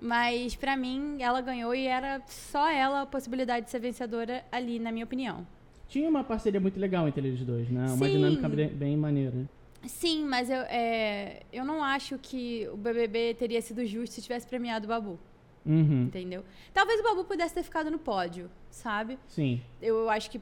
[0.00, 4.78] Mas pra mim, ela ganhou e era só ela a possibilidade de ser vencedora ali,
[4.78, 5.46] na minha opinião.
[5.88, 7.86] Tinha uma parceria muito legal entre eles dois, né?
[7.92, 8.12] Uma Sim.
[8.12, 9.48] dinâmica bem, bem maneira.
[9.86, 14.46] Sim, mas eu, é, eu não acho que o BBB teria sido justo se tivesse
[14.46, 15.18] premiado o Babu,
[15.64, 16.04] Uhum.
[16.04, 16.44] entendeu?
[16.74, 19.18] Talvez o Babu pudesse ter ficado no pódio, sabe?
[19.28, 19.60] Sim.
[19.80, 20.40] Eu acho que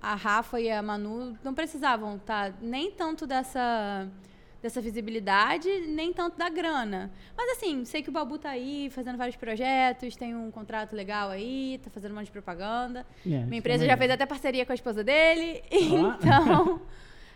[0.00, 4.08] a Rafa e a Manu não precisavam tá nem tanto dessa
[4.62, 7.10] dessa visibilidade, nem tanto da grana.
[7.36, 11.30] Mas assim, sei que o Babu tá aí fazendo vários projetos, tem um contrato legal
[11.30, 13.00] aí, tá fazendo um monte de propaganda.
[13.00, 13.98] É, isso Minha é empresa já maneiro.
[13.98, 15.62] fez até parceria com a esposa dele.
[15.72, 16.14] Ó.
[16.14, 16.82] Então,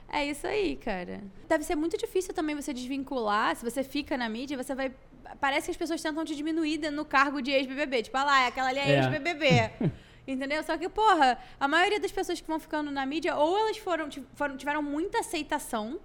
[0.09, 1.21] é isso aí, cara.
[1.49, 3.57] Deve ser muito difícil também você desvincular.
[3.57, 4.95] Se você fica na mídia, você vai.
[5.41, 8.05] Parece que as pessoas tentam te diminuir no cargo de ex-BBB.
[8.05, 8.99] Tipo, ah lá, aquela ali é, É.
[9.01, 9.47] ex-BBB.
[10.29, 10.63] Entendeu?
[10.63, 14.09] Só que, porra, a maioria das pessoas que vão ficando na mídia, ou elas foram-
[14.57, 16.01] tiveram muita aceitação,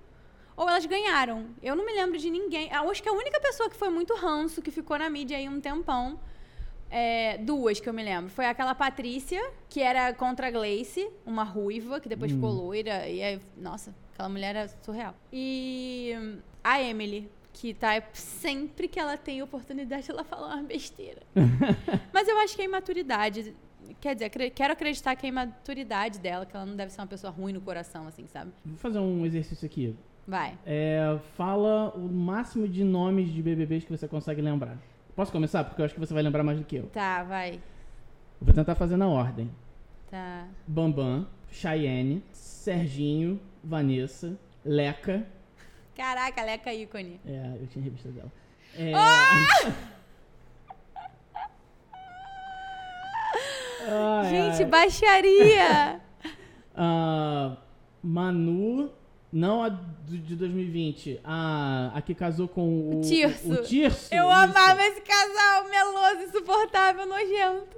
[0.62, 1.48] ou elas ganharam.
[1.64, 2.70] Eu não me lembro de ninguém.
[2.72, 5.50] Eu Acho que a única pessoa que foi muito ranço, que ficou na mídia aí
[5.50, 6.20] um tempão,
[6.88, 8.30] é, duas que eu me lembro.
[8.30, 13.10] Foi aquela Patrícia, que era contra a Gleice, uma ruiva, que depois ficou loira.
[13.10, 15.16] E aí, nossa, aquela mulher era surreal.
[15.34, 21.24] E hum, a Emily, que tá sempre que ela tem oportunidade, ela fala uma besteira.
[22.14, 23.56] Mas eu acho que a imaturidade.
[24.00, 27.32] Quer dizer, quero acreditar que a imaturidade dela, que ela não deve ser uma pessoa
[27.32, 28.52] ruim no coração, assim, sabe?
[28.64, 29.96] Vou fazer um exercício aqui.
[30.32, 30.58] Vai.
[30.66, 34.78] É, fala o máximo de nomes de BBBs que você consegue lembrar.
[35.14, 35.62] Posso começar?
[35.66, 36.86] Porque eu acho que você vai lembrar mais do que eu.
[36.86, 37.60] Tá, vai.
[38.42, 39.52] Vou tentar fazer na ordem.
[40.10, 40.48] Tá.
[40.66, 45.28] Bambam, Cheyenne, Serginho, Vanessa, Leca.
[45.98, 47.20] Caraca, Leca ícone.
[47.26, 48.32] É, eu tinha revista dela.
[48.78, 48.94] É...
[53.84, 54.66] Ai, Gente, ai.
[54.70, 56.02] baixaria!
[56.74, 57.58] Ah,
[58.02, 58.90] Manu,
[59.32, 63.54] não a de 2020, a, a que casou com o, O Tirso.
[63.54, 64.14] O Tirso.
[64.14, 64.34] Eu isso.
[64.34, 67.78] amava esse casal meloso, insuportável, nojento.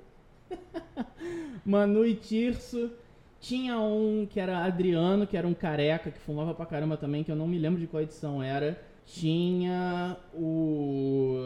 [1.63, 2.91] Manu e Tirso.
[3.39, 7.31] Tinha um que era Adriano, que era um careca, que fumava pra caramba também, que
[7.31, 8.81] eu não me lembro de qual edição era.
[9.05, 11.37] Tinha o.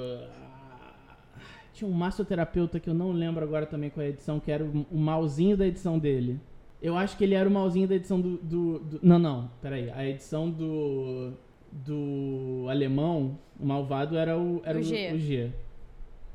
[1.73, 4.63] Tinha um massoterapeuta que eu não lembro agora também qual é a edição, que era
[4.63, 6.39] o, o malzinho da edição dele.
[6.81, 8.37] Eu acho que ele era o malzinho da edição do.
[8.37, 9.89] do- do- não, não, peraí.
[9.91, 11.33] A edição do.
[11.71, 14.61] Do alemão, o malvado era o.
[14.63, 15.11] Era O o, G.
[15.13, 15.51] o G.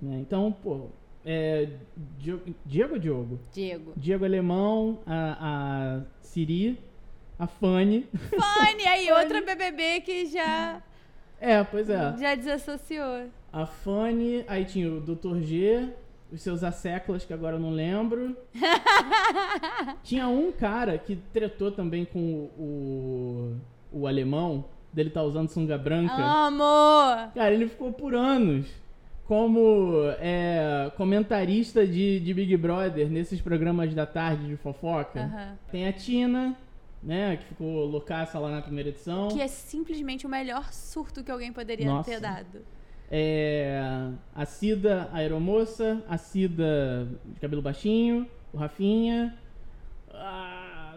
[0.00, 0.18] Né?
[0.20, 0.86] Então, pô.
[1.24, 1.68] É,
[2.18, 3.38] Diego, Diego ou Diogo?
[3.52, 3.92] Diego.
[3.96, 6.78] Diego Alemão, a, a Siri,
[7.38, 8.06] a Fanny.
[8.12, 10.82] Fanny, aí, outra BBB que já,
[11.40, 12.16] É, pois é.
[12.18, 13.28] já desassociou.
[13.52, 15.38] A Fanny, aí tinha o Dr.
[15.42, 15.90] G,
[16.32, 18.34] os seus asseclas, que agora eu não lembro.
[20.02, 23.56] tinha um cara que tretou também com o,
[23.92, 26.14] o, o alemão, dele tá usando sunga branca.
[26.14, 27.30] Amor!
[27.34, 28.66] Cara, ele ficou por anos
[29.24, 35.20] como é, comentarista de, de Big Brother nesses programas da tarde de fofoca.
[35.20, 35.58] Aham.
[35.70, 36.56] Tem a Tina,
[37.02, 39.28] né, que ficou loucaça lá na primeira edição.
[39.28, 42.10] Que é simplesmente o melhor surto que alguém poderia Nossa.
[42.10, 42.62] ter dado.
[43.14, 49.36] É, a Cida, a aeromoça, a Cida de cabelo baixinho, o Rafinha.
[50.14, 50.94] Ah,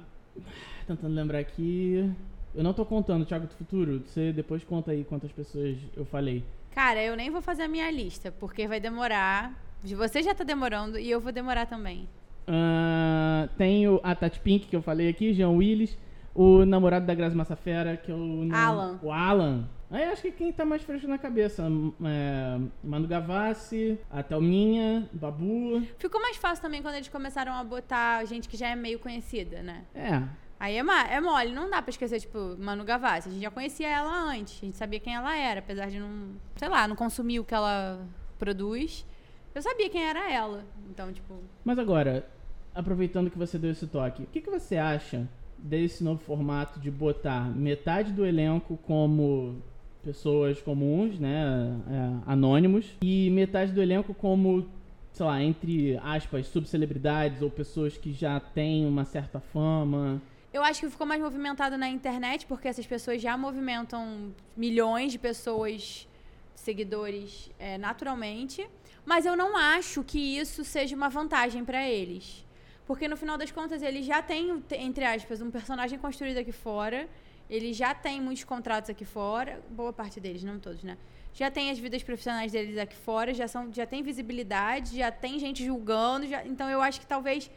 [0.88, 2.10] tentando lembrar aqui.
[2.56, 4.01] Eu não tô contando, Thiago do Futuro.
[4.06, 6.41] Você depois conta aí quantas pessoas eu falei.
[6.73, 9.54] Cara, eu nem vou fazer a minha lista, porque vai demorar.
[9.84, 12.08] Você já tá demorando e eu vou demorar também.
[12.47, 15.97] Ah, tem o, a Tati Pink, que eu falei aqui, Jean Willis.
[16.34, 18.49] O namorado da Grazi Massafera, que é o...
[18.54, 18.99] Alan.
[19.04, 19.67] O Alan.
[19.89, 21.63] Aí acho que quem tá mais fresco na cabeça.
[22.04, 25.82] É, Manu Gavassi, a Thelminha, Babu.
[25.98, 29.62] Ficou mais fácil também quando eles começaram a botar gente que já é meio conhecida,
[29.62, 29.86] né?
[29.93, 30.24] É,
[30.60, 33.30] Aí é, é mole, não dá pra esquecer, tipo, Manu Gavassi.
[33.30, 36.30] A gente já conhecia ela antes, a gente sabia quem ela era, apesar de não,
[36.56, 38.06] sei lá, não consumir o que ela
[38.39, 39.06] produz.
[39.54, 40.65] Eu sabia quem era ela.
[40.89, 42.28] Então, tipo, Mas agora,
[42.74, 46.89] aproveitando que você deu esse toque, o que, que você acha desse novo formato de
[46.91, 49.62] botar metade do elenco como
[50.06, 54.70] pessoas comuns, né, é, anônimos, e metade do elenco como,
[55.12, 60.22] sei lá, entre aspas, subcelebridades ou pessoas que já têm uma certa fama?
[60.54, 65.20] Eu acho que ficou mais movimentado na internet, porque essas pessoas já movimentam milhões de
[65.20, 66.08] pessoas,
[66.54, 68.65] seguidores, é, naturalmente.
[69.06, 72.46] Mas eu não acho que isso seja uma vantagem pra eles.
[72.88, 77.08] Porque no final das contas, eles já têm, entre aspas, um personagem construído aqui fora.
[77.49, 79.62] Eles já têm muitos contratos aqui fora.
[79.69, 80.97] Boa parte deles, não todos, né?
[81.34, 85.38] Já tem as vidas profissionais deles aqui fora, já, são, já tem visibilidade, já tem
[85.39, 86.25] gente julgando.
[86.27, 87.51] já- então eu acho que talvez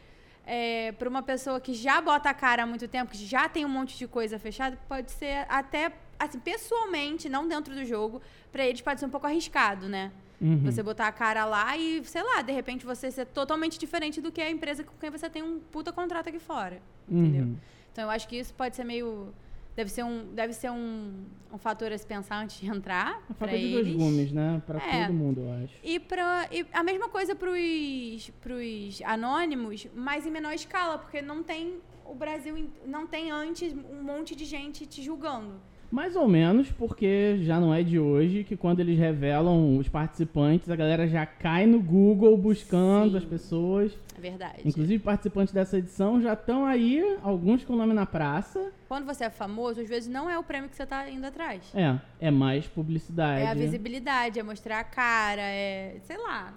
[0.45, 3.65] é, para uma pessoa que já bota a cara há muito tempo, que já tem
[3.65, 8.21] um monte de coisa fechada, pode ser até, assim, pessoalmente, não dentro do jogo,
[8.51, 10.11] pra eles pode ser um pouco arriscado, né?
[10.41, 10.61] Uhum.
[10.65, 14.31] Você botar a cara lá e, sei lá, de repente você ser totalmente diferente do
[14.31, 16.81] que a empresa com quem você tem um puta contrato aqui fora.
[17.07, 17.43] Entendeu?
[17.43, 17.57] Uhum.
[17.91, 19.33] Então eu acho que isso pode ser meio.
[19.79, 23.23] Deve ser um, deve ser um, um fator a se pensar antes de entrar.
[23.29, 24.61] A pra faca de dois gumes, né?
[24.67, 25.05] Pra É.
[25.05, 25.73] todo mundo, eu acho.
[25.81, 31.41] E, pra, e a mesma coisa pros, pros anônimos, mas em menor escala, porque não
[31.41, 35.61] tem o Brasil, não tem antes um monte de gente te julgando.
[35.91, 40.69] Mais ou menos, porque já não é de hoje que quando eles revelam os participantes,
[40.69, 43.17] a galera já cai no Google buscando Sim.
[43.17, 43.91] as pessoas.
[44.15, 44.61] É verdade.
[44.65, 48.71] Inclusive, participantes dessa edição já estão aí, alguns com o nome na praça.
[48.87, 51.63] Quando você é famoso, às vezes não é o prêmio que você tá indo atrás.
[51.73, 53.41] É, é mais publicidade.
[53.41, 55.97] É a visibilidade, é mostrar a cara, é.
[56.03, 56.53] sei lá.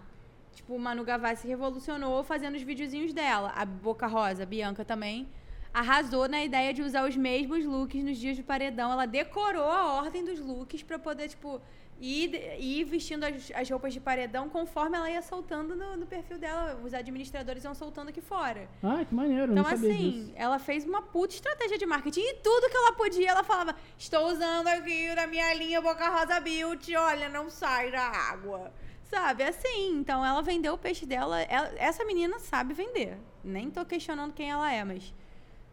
[0.54, 3.52] Tipo, Manu Gavassi revolucionou fazendo os videozinhos dela.
[3.56, 5.26] A Boca Rosa, a Bianca também,
[5.72, 8.90] arrasou na ideia de usar os mesmos looks nos dias de paredão.
[8.92, 11.60] Ela decorou a ordem dos looks pra poder, tipo,
[12.00, 16.38] ir, ir vestindo as, as roupas de paredão conforme ela ia soltando no, no perfil
[16.38, 16.78] dela.
[16.84, 18.68] Os administradores iam soltando aqui fora.
[18.82, 22.20] Ah, que maneiro, Então, assim, ela fez uma puta estratégia de marketing.
[22.20, 26.40] E tudo que ela podia, ela falava: Estou usando aqui na minha linha Boca Rosa
[26.40, 28.72] Beauty, olha, não sai da água.
[29.04, 29.90] Sabe, assim.
[29.98, 31.40] Então, ela vendeu o peixe dela.
[31.42, 33.18] Ela- essa menina sabe vender.
[33.44, 35.12] Nem tô questionando quem ela é, mas.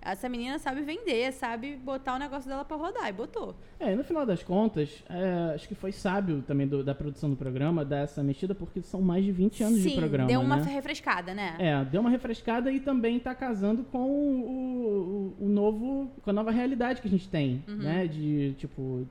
[0.02, 3.08] Essa menina sabe vender, sabe botar o negócio dela pra rodar.
[3.10, 3.54] E botou.
[3.80, 7.30] É, e no final das contas, é, acho que foi sábio também do- da produção
[7.30, 10.40] do programa dar essa mexida, porque são mais de 20 anos Sim, de programa, deu
[10.42, 10.64] uma né?
[10.72, 11.56] refrescada, né?
[11.60, 16.34] É, deu uma refrescada e também tá casando com o, o- o novo, com a
[16.34, 18.08] nova realidade que a gente tem, né?
[18.08, 19.06] De, tipo,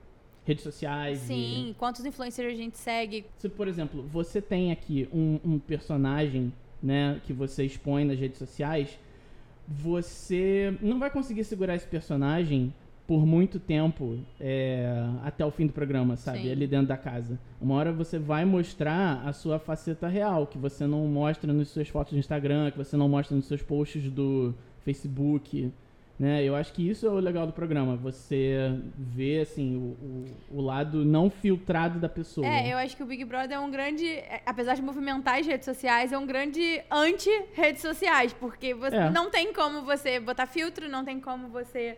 [0.45, 1.19] redes sociais.
[1.29, 1.39] e- Uhum.
[1.39, 3.27] Sim, quantos influencers a gente segue?
[3.37, 8.39] Se, por exemplo, você tem aqui um, um personagem, né, que você expõe nas redes
[8.39, 8.99] sociais,
[9.69, 12.73] você não vai conseguir segurar esse personagem
[13.07, 14.87] por muito tempo é,
[15.23, 16.43] até o fim do programa, sabe?
[16.43, 16.53] Sim.
[16.53, 17.39] Ali dentro da casa.
[17.61, 21.89] Uma hora você vai mostrar a sua faceta real, que você não mostra nas suas
[21.89, 25.73] fotos do Instagram, que você não mostra nos seus posts do Facebook,
[26.19, 26.43] né?
[26.45, 30.61] Eu acho que isso é o legal do programa, você vê, assim, o, o, o
[30.61, 32.47] lado não filtrado da pessoa.
[32.47, 35.47] É, eu acho que o Big Brother é um grande, é, apesar de movimentar as
[35.47, 39.11] redes sociais, é um grande anti-redes sociais, porque você É.
[39.11, 41.97] não tem como você botar filtro, não tem como você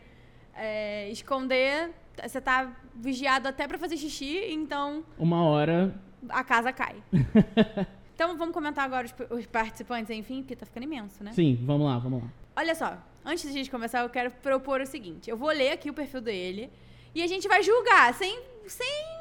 [0.54, 1.90] é, esconder,
[2.22, 5.94] você tá vigiado até pra fazer xixi, então Uma hora
[6.28, 6.96] a casa cai.
[8.22, 11.32] então vamos comentar agora os, os participantes, enfim, porque tá ficando imenso, né?
[11.32, 12.28] Sim, vamos lá, vamos lá.
[12.54, 15.72] Olha só, antes de a gente começar, eu quero propor o seguinte: eu vou ler
[15.72, 16.70] aqui o perfil dele
[17.14, 18.38] e a gente vai julgar, sem.
[18.66, 19.20] sem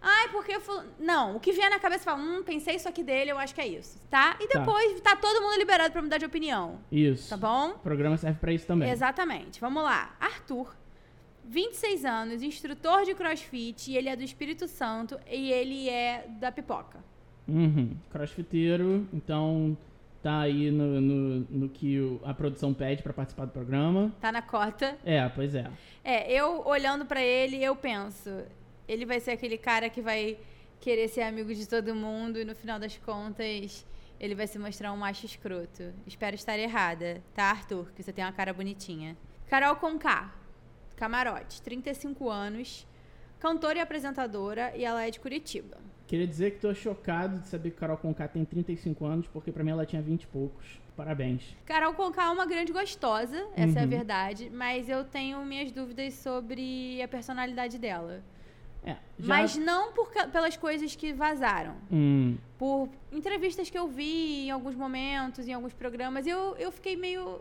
[0.00, 0.84] Ai, porque eu falo.
[1.00, 3.60] Não, o que vier na cabeça fala, hum, pensei isso aqui dele, eu acho que
[3.60, 4.36] é isso, tá?
[4.40, 4.60] E Tá.
[4.60, 7.28] depois tá, todo mundo liberado pra mudar de opinião, Isso.
[7.30, 7.70] tá bom?
[7.70, 8.88] O programa serve pra isso também.
[8.88, 9.60] Exatamente.
[9.60, 10.14] Vamos lá.
[10.20, 10.76] Arthur,
[11.44, 16.52] 26 anos, instrutor de crossfit, e ele é do Espírito Santo e ele é da
[16.52, 17.02] pipoca.
[17.48, 17.96] Uhum.
[18.10, 19.76] Crossfiteiro, então
[20.22, 24.12] tá aí no, no, no que o- a produção pede pra participar do programa.
[24.20, 24.98] Tá na cota.
[25.04, 25.66] É, pois é.
[26.04, 28.30] É, eu olhando pra ele, eu penso,
[28.86, 30.36] ele vai ser aquele cara que vai
[30.80, 33.86] querer ser amigo de todo mundo e no final das contas
[34.20, 35.92] ele vai se mostrar um macho escroto.
[36.06, 37.90] Espero estar errada, tá, Arthur?
[37.94, 39.16] Que você tem uma cara bonitinha.
[39.48, 40.34] Carol Conká,
[40.96, 42.86] camarote, 35 anos,
[43.38, 45.76] cantora e apresentadora e ela é de Curitiba.
[46.06, 49.62] Queria dizer que tô chocado de saber que Carol Conká tem 35 anos, porque pra
[49.62, 50.80] mim ela tinha 20 e poucos.
[50.96, 51.54] Parabéns.
[51.66, 53.88] Carol Conká é uma grande gostosa, essa é a Uhum.
[53.90, 58.22] verdade, mas eu tenho minhas dúvidas sobre a personalidade dela.
[58.82, 59.28] É, já...
[59.28, 61.76] Mas não por, pelas coisas que vazaram.
[61.92, 66.96] Hum, Por entrevistas que eu vi em alguns momentos, em alguns programas, eu, eu fiquei
[66.96, 67.40] meio.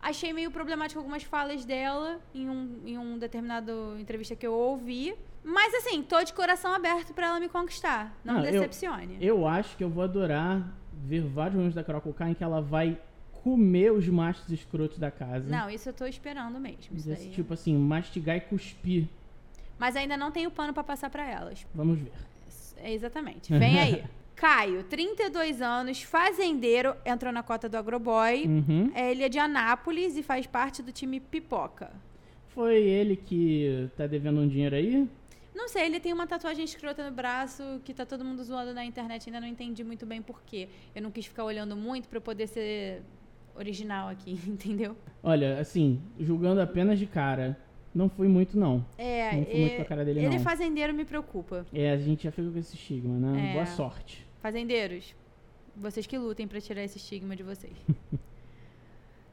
[0.00, 5.14] Achei meio problemático algumas falas dela em um, em um determinado entrevista que eu ouvi.
[5.48, 8.12] Mas assim, tô de coração aberto pra ela me conquistar.
[8.24, 9.16] Não, Não, me eu- decepcione.
[9.20, 12.60] eu acho que eu vou adorar ver vários momentos da Carol Conká em que ela
[12.60, 12.98] vai
[13.44, 15.48] comer os machos escrotos da casa.
[15.48, 16.96] Não, isso eu tô esperando mesmo.
[16.96, 17.30] Isso daí.
[17.30, 19.06] tipo assim, mastigar e cuspir.
[19.78, 21.64] Mas ainda não tenho pano pra passar pra elas.
[21.72, 22.12] Vamos ver.
[22.78, 23.52] É, exatamente.
[23.56, 24.04] Vem aí.
[24.34, 28.46] Caio, 32 anos, fazendeiro, entrou na cota do Agroboy.
[28.46, 28.90] Uhum.
[28.94, 31.90] É, Ele é de Anápolis e faz parte do time Pipoca.
[32.48, 35.08] Foi ele que tá devendo um dinheiro aí?
[35.56, 38.84] Não sei, ele tem uma tatuagem escrota no braço que tá todo mundo zoando na
[38.84, 39.26] internet.
[39.28, 40.68] Ainda não entendi muito bem por quê.
[40.94, 43.02] Eu não quis ficar olhando muito pra eu poder ser
[43.54, 44.94] original aqui, entendeu?
[45.22, 47.58] Olha, assim, julgando apenas de cara,
[47.94, 48.84] não fui muito não.
[48.98, 50.44] É, Não fui muito é- com a cara dele, ele não.
[50.44, 51.64] fazendeiro me preocupa.
[51.72, 53.50] É, a gente já fica com esse estigma, né?
[53.50, 53.52] É.
[53.54, 54.26] Boa sorte.
[54.42, 55.14] Fazendeiros,
[55.74, 57.72] vocês que lutem pra tirar esse estigma de vocês.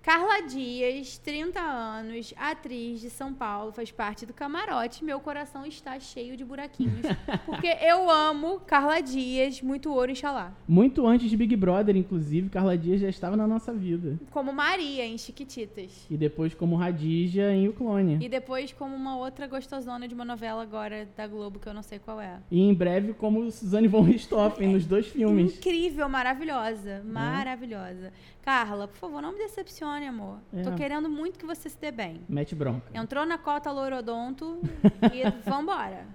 [0.01, 5.03] Carla Dias, 30 anos, atriz de São Paulo, faz parte do camarote.
[5.03, 7.05] Meu coração está cheio de buraquinhos.
[7.45, 10.53] Porque eu amo Carla Dias, muito ouro, Inxalá.
[10.67, 14.19] Muito antes de Big Brother, inclusive, Carla Dias já estava na nossa vida.
[14.31, 16.05] Como Maria em Chiquititas.
[16.09, 18.17] E depois como Radija em O Clone.
[18.21, 21.83] E depois como uma outra gostosona de uma novela agora da Globo, que eu não
[21.83, 22.39] sei qual é.
[22.49, 25.57] E em breve como Suzane von Richthofen nos dois filmes.
[25.57, 27.03] Incrível, maravilhosa.
[27.05, 28.11] Maravilhosa.
[28.41, 30.22] Carla, por favor, não me decepcione, amor.
[30.53, 30.61] É.
[30.61, 32.21] Tô querendo muito que você se dê bem.
[32.27, 32.89] Mete bronca.
[32.93, 34.59] Entrou na cota Lorodonto
[35.13, 36.05] e vambora.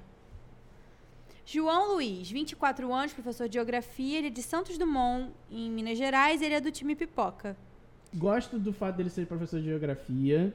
[1.44, 6.42] João Luiz, 24 anos, professor de geografia, ele é de Santos Dumont, em Minas Gerais,
[6.42, 7.56] ele é do time Pipoca.
[8.14, 10.52] Gosto do fato dele ser professor de geografia.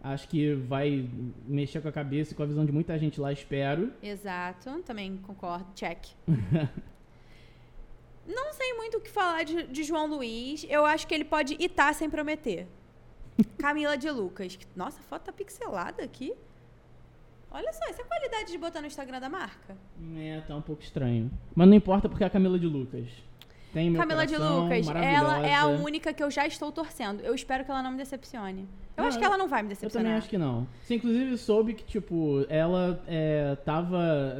[0.00, 1.10] Acho que vai
[1.44, 3.92] mexer com a cabeça e com a visão de muita gente lá, espero.
[4.00, 6.06] Exato, também concordo, check.
[8.24, 10.64] Não sei muito o que falar de, de João Luiz.
[10.68, 12.68] Eu acho que ele pode itar sem prometer.
[13.58, 14.58] Camila de Lucas.
[14.74, 16.32] Nossa, a foto tá pixelada aqui.
[17.50, 19.76] Olha só, essa é a qualidade de botar no Instagram da marca.
[20.16, 21.30] É, tá um pouco estranho.
[21.54, 23.08] Mas não importa porque é a Camila de Lucas.
[23.72, 27.20] Tem meu Camila de coração, Lucas, ela é a única que eu já estou torcendo.
[27.20, 28.66] Eu espero que ela não me decepcione.
[28.96, 30.04] Eu Não, acho que ela não vai me Eu decepcionar.
[30.04, 30.66] também acho que não.
[30.82, 34.36] Você inclusive soube que, tipo, ela é, tava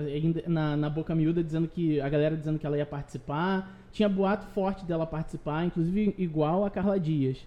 [0.46, 2.00] na, na boca miúda dizendo que.
[2.00, 3.74] A galera dizendo que ela ia participar.
[3.92, 7.38] Tinha boato forte dela participar, inclusive igual a Carla Dias.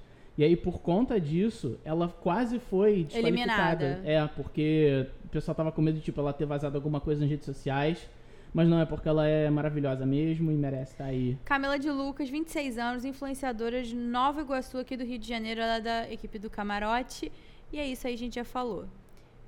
[0.41, 3.85] E aí, por conta disso, ela quase foi desqualificada.
[3.85, 4.01] Eliminada.
[4.03, 7.29] É, porque o pessoal tava com medo de, tipo, ela ter vazado alguma coisa nas
[7.29, 8.09] redes sociais.
[8.51, 11.37] Mas não, é porque ela é maravilhosa mesmo e merece estar aí.
[11.45, 15.61] Camila de Lucas, 26 anos, influenciadora de Nova Iguaçu, aqui do Rio de Janeiro.
[15.61, 17.31] Ela é da equipe do Camarote.
[17.71, 18.85] E é isso aí, a gente já falou.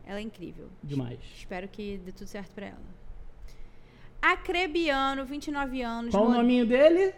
[0.06, 0.68] Ela é incrível.
[0.84, 1.18] Demais.
[1.36, 2.94] Espero que dê tudo certo pra ela.
[4.22, 6.12] Acrebiano, 29 anos.
[6.12, 7.14] Qual o mo- nominho dele?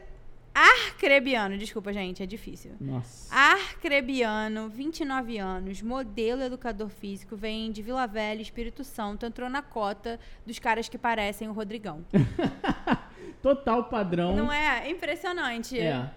[0.58, 2.72] Arcrebiano, desculpa, gente, é difícil.
[2.80, 3.34] Nossa.
[3.36, 10.18] Arcrebiano, 29 anos, modelo educador físico, vem de Vila Velha, Espírito Santo, entrou na cota
[10.46, 12.06] dos caras que parecem o Rodrigão.
[13.44, 14.34] Total padrão.
[14.34, 14.89] Não é?
[14.89, 15.78] Impressionante.
[15.78, 16.10] É.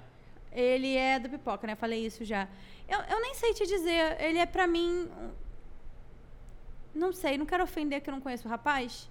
[0.53, 1.74] Ele é do pipoca, né?
[1.74, 2.46] Falei isso já.
[2.88, 4.16] Eu, eu nem sei te dizer.
[4.20, 5.09] Ele é pra mim.
[6.94, 9.11] Não sei, não quero ofender que eu não conheço o rapaz.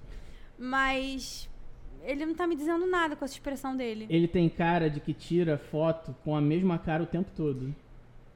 [0.57, 1.49] Mas.
[2.03, 4.07] Ele não tá me dizendo nada com essa expressão dele.
[4.09, 7.73] Ele tem cara de que tira foto com a mesma cara o tempo todo.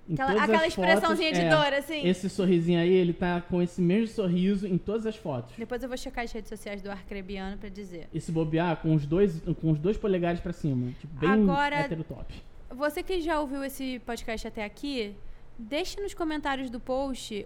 [0.09, 2.05] Em Aquela, aquela expressãozinha fotos, de é, dor, assim.
[2.05, 5.55] Esse sorrisinho aí, ele tá com esse mesmo sorriso em todas as fotos.
[5.57, 8.09] Depois eu vou checar as redes sociais do Arcrebiano pra dizer.
[8.13, 10.91] E se bobear com os dois, com os dois polegares pra cima.
[10.99, 12.33] Tipo, bem Agora- hétero top.
[12.71, 15.15] Você que já ouviu esse podcast até aqui,
[15.57, 17.45] deixe nos comentários do post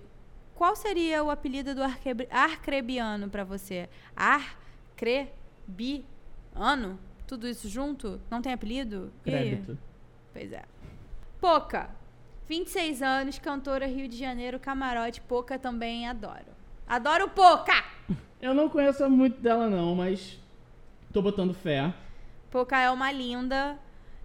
[0.55, 1.81] qual seria o apelido do
[2.31, 3.89] Arcrebiano pra você.
[4.15, 5.44] Arcrebiano?
[7.27, 8.21] Tudo isso junto?
[8.29, 9.11] Não tem apelido?
[9.23, 9.77] Crédito.
[10.31, 10.63] Pois é.
[11.39, 11.89] Poca,
[12.47, 15.21] 26 anos, cantora Rio de Janeiro, camarote.
[15.21, 16.53] Poca também adoro.
[16.87, 17.83] Adoro Poca!
[18.41, 20.39] Eu não conheço muito dela não, mas
[21.11, 21.93] tô botando fé.
[22.51, 23.77] Poca é uma linda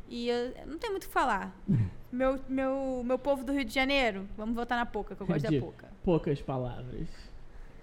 [0.09, 1.55] e eu não tem muito o que falar.
[2.13, 5.49] Meu, meu, meu povo do Rio de Janeiro, vamos votar na Poca, que eu gosto
[5.49, 5.89] De da Poca.
[6.03, 7.07] Poucas palavras.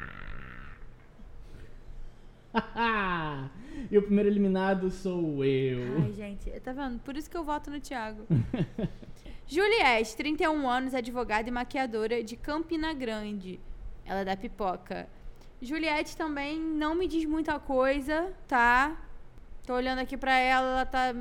[3.91, 6.03] e o primeiro eliminado sou eu.
[6.03, 6.99] Ai, gente, tá vendo?
[7.01, 8.27] Por isso que eu voto no Thiago.
[9.47, 13.61] Juliette, 31 anos, advogada e maquiadora de Campina Grande.
[14.05, 15.09] Ela é da pipoca.
[15.61, 18.97] Juliette também não me diz muita coisa, tá?
[19.67, 21.15] Tô olhando aqui pra ela, ela tá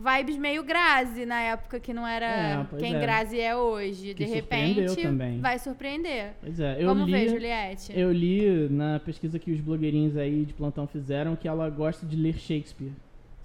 [0.00, 2.98] vibes meio Grazi na época que não era É, quem é.
[3.00, 4.14] Grazi é hoje.
[4.14, 5.40] Que De repente, também.
[5.40, 6.32] vai surpreender.
[6.40, 7.92] Pois é, eu Vamos li, ver, Juliette.
[7.98, 12.16] eu li na pesquisa que os blogueirinhos aí de plantão fizeram que ela gosta de
[12.16, 12.92] ler Shakespeare.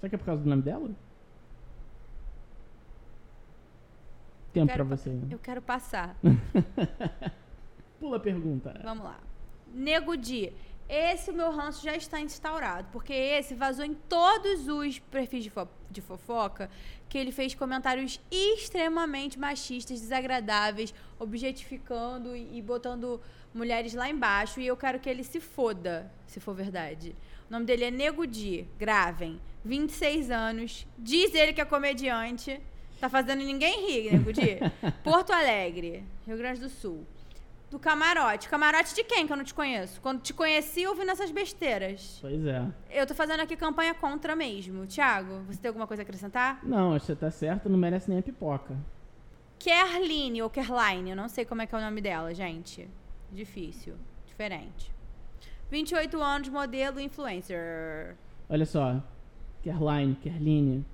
[0.00, 0.90] Será que é por causa do nome dela?
[4.52, 5.10] Tempo Quero pra pa- você.
[5.10, 5.22] né?
[5.30, 6.16] Eu quero passar.
[8.00, 8.80] Pula a pergunta.
[8.82, 9.18] Vamos lá.
[9.74, 10.52] Nego Di.
[10.88, 15.50] Esse o meu ranço já está instaurado, porque esse vazou em todos os perfis de,
[15.50, 16.70] fo- de fofoca
[17.08, 23.20] que ele fez comentários extremamente machistas, desagradáveis, objetificando e, e botando
[23.52, 24.60] mulheres lá embaixo.
[24.60, 27.14] E eu quero que ele se foda, se for verdade.
[27.48, 32.60] O nome dele é Nego Di, gravem, 26 anos, diz ele que é comediante,
[33.00, 34.58] tá fazendo ninguém rir, Nego Di.
[35.02, 37.04] Porto Alegre, Rio Grande do Sul.
[37.70, 38.48] Do camarote.
[38.48, 40.00] Camarote de quem que eu não te conheço?
[40.00, 42.18] Quando te conheci, eu vi nessas besteiras.
[42.20, 42.64] Pois é.
[42.90, 44.86] Eu tô fazendo aqui campanha contra mesmo.
[44.86, 46.60] Tiago, você tem alguma coisa a acrescentar?
[46.62, 48.76] Não, acho que você tá certo, não merece nem a pipoca.
[49.58, 52.88] Kerline ou Kerline, eu não sei como é que é o nome dela, gente.
[53.32, 53.94] Difícil.
[54.26, 54.94] Diferente.
[55.70, 58.14] 28 anos, modelo influencer.
[58.48, 59.02] Olha só,
[59.62, 60.86] Kerline, Kerline,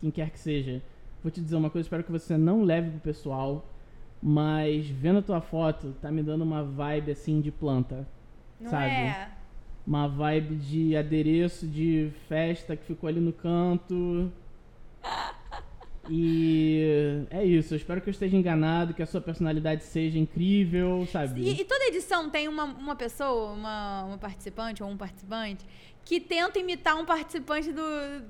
[0.00, 0.82] quem quer que seja,
[1.22, 3.66] vou te dizer uma coisa, espero que você não leve pro pessoal,
[4.22, 8.06] mas vendo a tua foto, tá me dando uma vibe assim de planta.
[8.60, 8.92] Não Sabe?
[8.92, 9.28] é?
[9.86, 14.30] Uma vibe de adereço de festa que ficou ali no canto.
[16.12, 21.06] E é isso, eu espero que eu esteja enganado, que a sua personalidade seja incrível,
[21.12, 21.40] sabe?
[21.42, 25.64] E, e toda edição tem uma, uma pessoa, uma, uma participante ou um participante
[26.04, 27.82] que tenta imitar um participante do,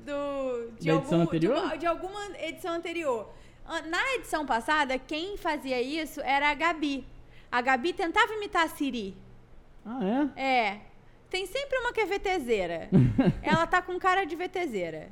[0.04, 1.54] do de, algum- anterior?
[1.54, 3.32] de uma- de alguma edição anterior.
[3.72, 7.06] Ah, Na edição passada, quem fazia isso era a Gabi.
[7.52, 9.16] A Gabi tentava imitar a Siri.
[9.86, 10.42] Ah, é?
[10.68, 10.80] É.
[11.30, 12.88] Tem sempre uma que é VTZera.
[13.42, 15.10] Ela tá com cara de VTZera.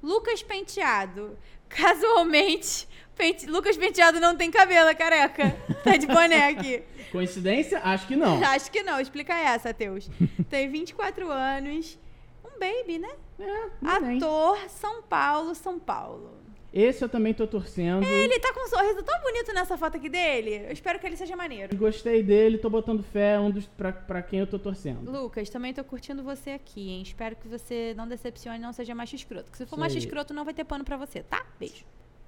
[0.00, 1.36] Lucas Penteado.
[1.68, 5.50] Casualmente, Pente- Lucas Penteado não tem cabelo, é careca.
[5.82, 6.82] Tá de boné aqui.
[7.10, 7.80] Coincidência?
[7.82, 8.42] Acho que não.
[8.44, 10.08] Acho que não, explica essa, Teus.
[10.48, 11.98] Tem 24 anos,
[12.44, 13.10] um baby, né?
[13.40, 13.86] É.
[14.16, 16.37] Ator, São Paulo, São Paulo.
[16.72, 18.04] Esse eu também tô torcendo.
[18.04, 20.66] Ele tá com um sorriso tão bonito nessa foto aqui dele.
[20.66, 21.74] Eu espero que ele seja maneiro.
[21.76, 25.10] Gostei dele, tô botando fé, é um dos pra, pra quem eu tô torcendo.
[25.10, 27.02] Lucas, também tô curtindo você aqui, hein?
[27.02, 29.44] Espero que você não decepcione e não seja macho escroto.
[29.44, 31.44] Porque se for macho escroto, não vai ter pano pra você, tá?
[31.58, 31.84] Beijo.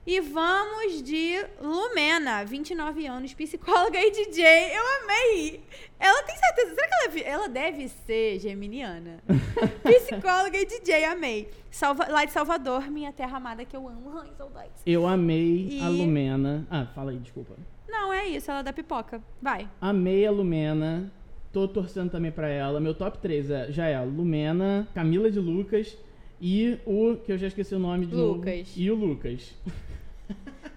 [0.07, 4.45] E vamos de Lumena, 29 anos, psicóloga e DJ.
[4.75, 5.61] Eu amei!
[5.99, 6.75] Ela tem certeza.
[6.75, 9.23] Será que ela, ela deve ser geminiana?
[9.85, 11.51] psicóloga e DJ, amei.
[11.71, 14.19] Salva- lá de Salvador, minha terra amada que eu amo.
[14.19, 14.83] Ai, saudades.
[14.87, 16.67] Eu amei a E- Lumena.
[16.71, 17.55] Ah, fala aí, desculpa.
[17.87, 19.23] Não, é isso, ela é da pipoca.
[19.41, 19.69] Vai.
[19.81, 21.13] Amei a Lumena.
[21.53, 22.81] Tô torcendo também pra ela.
[22.81, 25.97] Meu top 3 é, já é Lumena, Camila de Lucas
[26.41, 28.35] e o que eu já esqueci o nome de novo.
[28.39, 28.73] Lucas.
[28.77, 29.55] E o Lucas.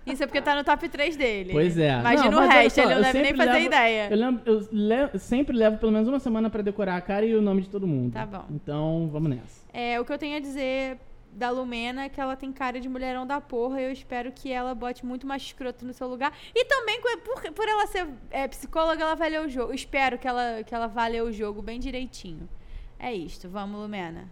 [0.05, 1.53] Isso é porque tá no top 3 dele.
[1.53, 1.97] Pois é.
[1.99, 4.07] Imagina Não, o resto, só, ele não deve nem fazer levo- ideia.
[4.11, 7.33] Eu, lembro, eu le- sempre levo pelo menos uma semana pra decorar a cara e
[7.33, 8.11] o nome de todo mundo.
[8.11, 8.43] Tá bom.
[8.51, 9.63] Então, vamos nessa.
[9.71, 10.97] É, o que eu tenho a dizer
[11.31, 13.79] da Lumena é que ela tem cara de mulherão da porra.
[13.81, 16.33] Eu espero que ela bote muito mais escroto no seu lugar.
[16.53, 19.71] E também, por, por ela ser é, psicóloga, ela vai ler o jogo.
[19.71, 22.49] Eu espero que ela, que ela vá ler o jogo bem direitinho.
[22.99, 23.47] É isto.
[23.47, 24.27] Vamos, Lumena.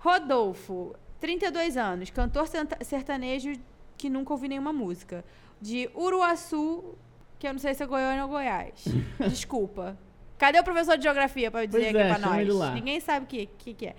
[0.00, 2.48] Rodolfo, 32 anos, cantor
[2.82, 3.52] sertanejo
[3.96, 5.22] que nunca ouvi nenhuma música.
[5.60, 6.96] De Uruaçu,
[7.38, 8.82] que eu não sei se é Goiânia ou Goiás.
[9.28, 9.98] Desculpa.
[10.38, 12.74] Cadê o professor de geografia pra dizer Pois aqui é, pra chama nós?
[12.74, 13.96] Ninguém sabe o que, que, que é.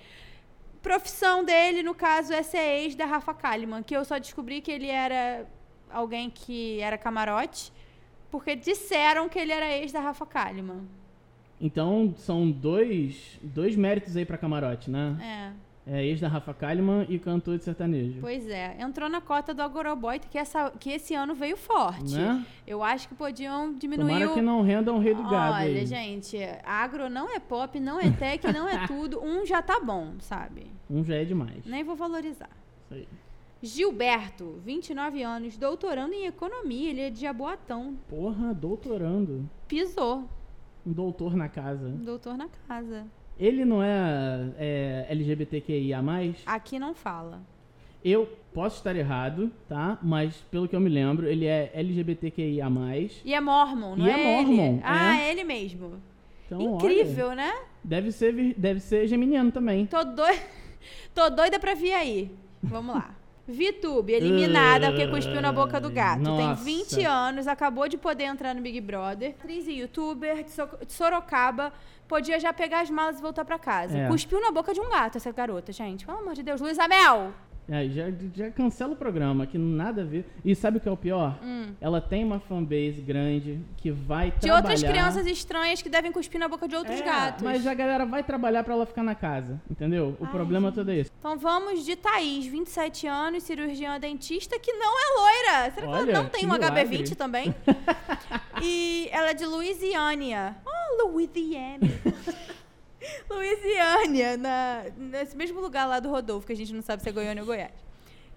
[0.82, 4.72] Profissão dele, no caso, é ser ex da Rafa Kalimann, que eu só descobri que
[4.72, 5.46] ele era
[5.92, 7.72] alguém que era camarote,
[8.32, 10.88] porque disseram que ele era ex da Rafa Kalimann.
[11.60, 15.16] Então, são dois, dois méritos aí pra camarote, né?
[15.22, 18.20] É, É ex da Rafa Kalimann e cantor de sertanejo.
[18.22, 18.78] pois é.
[18.80, 22.14] Entrou na cota do Agoroboy, que, essa, que esse ano veio forte.
[22.14, 22.46] Né?
[22.68, 24.34] Eu acho que podiam diminuir Tomara o...
[24.36, 25.86] que não renda um rei do gado Olha, aí.
[25.88, 29.20] gente, agro não é pop, não é tech, não é tudo.
[29.24, 30.68] Um já tá bom, sabe?
[30.90, 31.66] Um já é demais.
[31.66, 32.50] Nem vou valorizar.
[32.86, 33.08] Isso aí.
[33.64, 37.96] Gilberto, 29 anos, doutorando em economia, ele é de Jaboatão.
[38.10, 39.50] Porra, doutorando.
[39.68, 40.28] Pisou,
[40.86, 41.90] Um doutor na casa.
[41.90, 43.06] doutor na casa.
[43.40, 46.02] Ele não é, é LGBTQIA+.
[46.46, 47.42] Aqui não fala.
[48.04, 49.98] Eu posso estar errado, tá?
[50.02, 52.68] Mas pelo que eu me lembro, ele é LGBTQIA+.
[53.24, 54.52] E é Mormon, não E é, é ele?
[54.52, 55.22] Mormon, Ah, é.
[55.28, 55.94] é ele mesmo.
[56.46, 57.52] Então, Incrível, né?
[57.84, 59.86] Deve ser, deve ser geminiano também.
[59.86, 60.38] Tô, doi...
[61.16, 62.32] Tô doida pra vir aí.
[62.62, 63.16] Vamos lá.
[63.48, 66.22] Vitube, eliminada porque cuspiu na boca do gato.
[66.22, 66.64] Nossa.
[66.64, 69.36] Tem 20 anos, acabou de poder entrar no Big Brother.
[69.40, 71.74] Atriz e youtuber de So- de Sorocaba.
[72.08, 73.98] Podia já pegar as malas e voltar pra casa.
[73.98, 74.08] É.
[74.08, 76.06] Cuspiu na boca de um gato essa garota, gente.
[76.06, 76.60] Pelo amor de Deus.
[76.62, 77.34] Luísa Mel!
[77.72, 78.06] É, já,
[78.36, 80.26] já cancela o programa, que nada a ver.
[80.44, 81.40] E sabe o que é o pior?
[81.80, 84.32] Ela tem uma fanbase grande que vai Hum.
[84.32, 84.56] De trabalhar...
[84.62, 87.44] outras crianças estranhas que devem cuspir na boca de outros É, gatos.
[87.44, 90.18] Mas a galera vai trabalhar pra ela ficar na casa, entendeu?
[90.20, 91.12] O Ai, problema todo é esse.
[91.18, 95.72] Então vamos de Thaís, 27 anos, cirurgiã dentista, que não é loira.
[95.74, 96.98] Será que Olha, ela não tem que um milagre.
[96.98, 97.56] HB20 também?
[98.62, 100.58] e ela é de Louisiana.
[101.04, 101.80] Oh, Louisiana.
[103.30, 107.12] Louisiana, na, nesse mesmo lugar lá do Rodolfo, que a gente não sabe se é
[107.12, 107.72] Goiânia ou Goiás.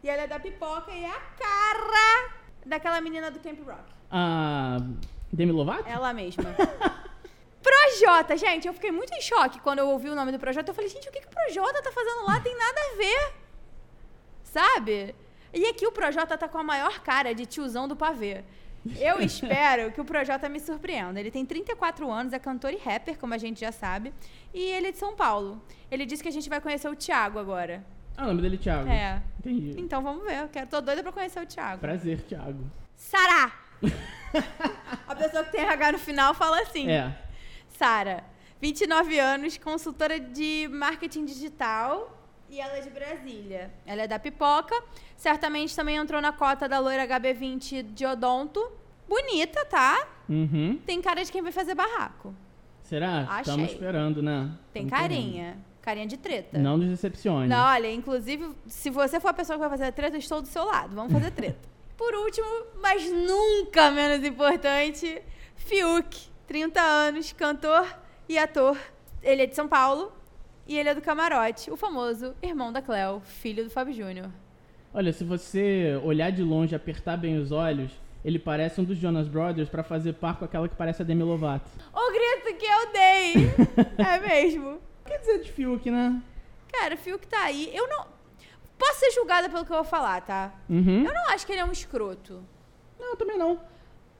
[0.03, 2.35] E ela é da pipoca e é a cara
[2.65, 3.93] daquela menina do Camp Rock.
[4.11, 4.79] A
[5.33, 5.85] Demi Lovato?
[5.87, 6.45] Ela mesma.
[7.63, 10.71] Projota, gente, eu fiquei muito em choque quando eu ouvi o nome do Projota.
[10.71, 12.39] Eu falei, gente, o que, que o Projota tá fazendo lá?
[12.41, 13.33] Tem nada a ver.
[14.43, 15.15] Sabe?
[15.53, 18.45] E aqui o Projota tá com a maior cara de tiozão do pavê.
[18.99, 21.19] Eu espero que o Projota me surpreenda.
[21.19, 24.13] Ele tem 34 anos, é cantor e rapper, como a gente já sabe.
[24.53, 25.63] E ele é de São Paulo.
[25.91, 27.85] Ele disse que a gente vai conhecer o Thiago agora.
[28.17, 28.89] Ah, o nome dele é Thiago.
[28.89, 29.23] É.
[29.41, 29.75] Entendi.
[29.81, 30.43] Então vamos ver.
[30.43, 31.81] Eu quero, tô doida pra conhecer o Thiago.
[31.81, 32.71] Prazer, Thiago.
[32.97, 33.53] Sara!
[35.09, 36.89] a pessoa que tem RH no final fala assim.
[36.91, 37.17] É.
[37.79, 38.23] Sara,
[38.61, 42.14] 29 anos, consultora de marketing digital
[42.49, 43.73] e ela é de Brasília.
[43.87, 44.75] Ela é da Pipoca,
[45.17, 48.61] certamente também entrou na cota da loira HB20 de Odonto.
[49.09, 50.07] Bonita, tá?
[50.29, 50.79] Uhum.
[50.87, 52.35] Tem cara de quem vai fazer barraco.
[52.83, 53.27] Será?
[53.29, 53.41] Achei.
[53.41, 54.51] Estamos esperando, né?
[54.73, 55.59] Tem Tamo carinha.
[55.83, 56.59] Carinha de treta.
[56.59, 57.47] Não nos decepcione.
[57.47, 60.41] Não, olha, inclusive, se você for a pessoa que vai fazer a treta, eu estou
[60.41, 60.95] do seu lado.
[60.95, 61.69] Vamos fazer treta.
[61.97, 62.47] Por último,
[62.81, 65.23] mas nunca menos importante,
[65.55, 67.87] Fiuk, 30 anos, cantor
[68.29, 68.77] e ator.
[69.23, 70.13] Ele é de São Paulo
[70.67, 74.31] e ele é do Camarote, o famoso irmão da Cleo, filho do Fábio Júnior.
[74.93, 77.93] Olha, se você olhar de longe apertar bem os olhos,
[78.25, 81.23] ele parece um dos Jonas Brothers pra fazer par com aquela que parece a Demi
[81.23, 81.69] Lovato.
[81.93, 83.95] O grito que eu dei!
[83.99, 84.79] é mesmo.
[85.05, 86.23] Quer dizer de Fiuk, né?
[86.73, 87.71] Cara, o Fiuk tá aí.
[87.75, 88.07] Eu não.
[88.79, 90.55] Posso ser julgada pelo que eu vou falar, tá?
[90.69, 91.05] Uhum.
[91.05, 92.43] Eu não acho que ele é um escroto.
[92.99, 93.61] Não, eu também não.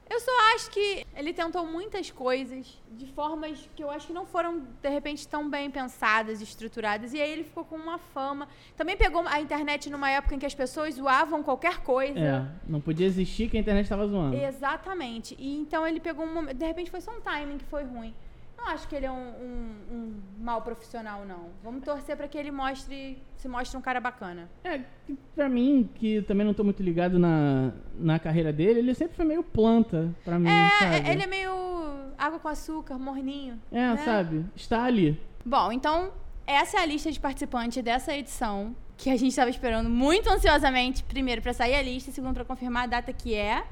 [0.07, 4.25] Eu só acho que ele tentou muitas coisas de formas que eu acho que não
[4.25, 7.13] foram, de repente, tão bem pensadas, estruturadas.
[7.13, 8.47] E aí ele ficou com uma fama.
[8.77, 12.19] Também pegou a internet numa época em que as pessoas zoavam qualquer coisa.
[12.19, 14.35] É, não podia existir que a internet tava zoando.
[14.37, 15.35] Exatamente.
[15.39, 16.55] E então ele pegou um momento.
[16.55, 18.13] De repente foi só um timing que foi ruim.
[18.65, 21.49] Não acho que ele é um, um, um mau profissional, não.
[21.63, 24.49] Vamos torcer pra que ele mostre, se mostre um cara bacana.
[24.63, 24.81] É,
[25.35, 29.23] pra mim, que também não tô muito ligado na, na carreira dele, ele sempre foi
[29.23, 30.49] meio planta pra mim,
[30.79, 31.07] sabe?
[31.07, 31.51] É, ele é meio
[32.17, 33.61] água com açúcar, morninho.
[33.71, 33.97] É, né?
[33.97, 34.43] sabe?
[34.55, 35.21] Está ali.
[35.45, 36.11] Bom, então
[36.47, 41.03] essa é a lista de participantes dessa edição que a gente estava esperando muito ansiosamente,
[41.03, 43.63] primeiro para sair a lista, segundo para confirmar a data que é.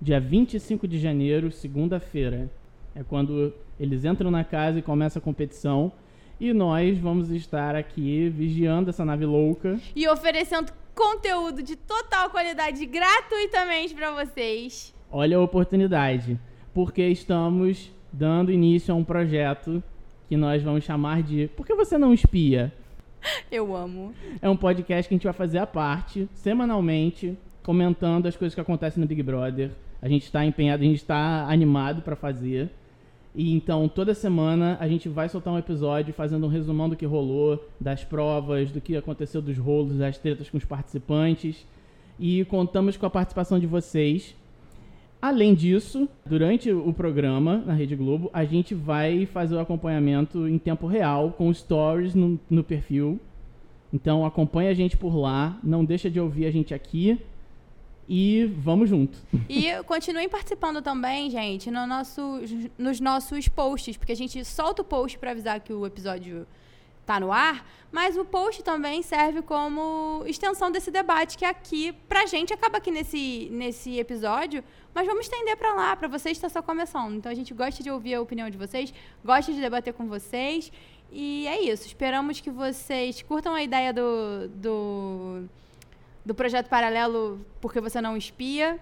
[0.00, 2.50] Dia 25 de janeiro, segunda-feira.
[2.94, 5.90] É quando eles entram na casa e começa a competição.
[6.38, 9.80] E nós vamos estar aqui vigiando essa nave louca.
[9.96, 14.94] E oferecendo conteúdo de total qualidade gratuitamente para vocês.
[15.10, 16.38] Olha a oportunidade.
[16.74, 19.82] Porque estamos dando início a um projeto
[20.28, 22.70] que nós vamos chamar de Por que você não espia?
[23.50, 24.12] Eu amo.
[24.42, 28.60] É um podcast que a gente vai fazer à parte, semanalmente, comentando as coisas que
[28.60, 29.70] acontecem no Big Brother.
[30.02, 32.70] A gente está empenhado, a gente está animado para fazer.
[33.34, 37.06] E então, toda semana a gente vai soltar um episódio fazendo um resumão do que
[37.06, 41.64] rolou, das provas, do que aconteceu dos rolos, das tretas com os participantes.
[42.18, 44.34] E contamos com a participação de vocês.
[45.22, 50.58] Além disso, durante o programa na Rede Globo, a gente vai fazer o acompanhamento em
[50.58, 53.20] tempo real, com stories no, no perfil.
[53.92, 57.20] Então acompanha a gente por lá, não deixa de ouvir a gente aqui
[58.12, 59.16] e vamos junto.
[59.48, 62.40] E continuem participando também, gente, no nosso,
[62.76, 66.44] nos nossos posts, porque a gente solta o post para avisar que o episódio
[67.06, 72.26] tá no ar, mas o post também serve como extensão desse debate que aqui, pra
[72.26, 76.60] gente, acaba aqui nesse, nesse episódio, mas vamos estender para lá, para vocês está só
[76.60, 77.14] começando.
[77.14, 78.92] Então a gente gosta de ouvir a opinião de vocês,
[79.24, 80.72] gosta de debater com vocês,
[81.12, 81.86] e é isso.
[81.86, 85.48] Esperamos que vocês curtam a ideia do, do,
[86.24, 88.78] do projeto paralelo Porque Você Não Espia,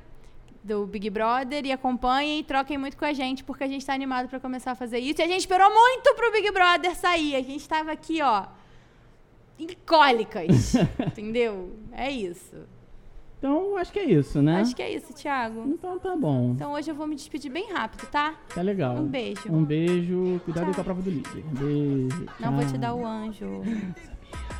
[0.62, 3.94] do Big Brother e acompanhem e troquem muito com a gente, porque a gente tá
[3.94, 5.20] animado para começar a fazer isso.
[5.20, 7.36] E a gente esperou muito pro Big Brother sair.
[7.36, 8.44] A gente tava aqui, ó,
[9.58, 10.74] em cólicas.
[11.06, 11.76] entendeu?
[11.92, 12.56] É isso.
[13.38, 14.60] Então, acho que é isso, né?
[14.60, 15.62] Acho que é isso, Thiago.
[15.68, 16.50] Então tá bom.
[16.56, 18.34] Então hoje eu vou me despedir bem rápido, tá?
[18.52, 18.96] Tá legal.
[18.96, 19.42] Um beijo.
[19.48, 20.40] Um beijo.
[20.44, 20.74] Cuidado Tchau.
[20.74, 21.44] com a prova do líder.
[21.52, 22.26] Beijo.
[22.40, 22.78] Não vou te tchau.
[22.78, 23.62] dar o anjo.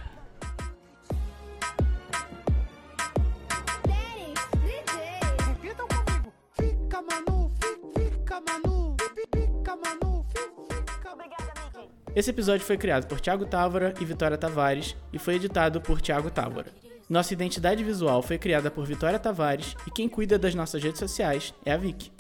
[9.69, 11.89] fica, Manu, fi- fica, Manu.
[12.17, 16.31] Esse episódio foi criado por Thiago Távora e Vitória Tavares e foi editado por Thiago
[16.31, 16.73] Távora.
[17.09, 21.55] Nossa identidade visual foi criada por Vitória Tavares e quem cuida das nossas redes sociais
[21.65, 22.13] é a Vicky.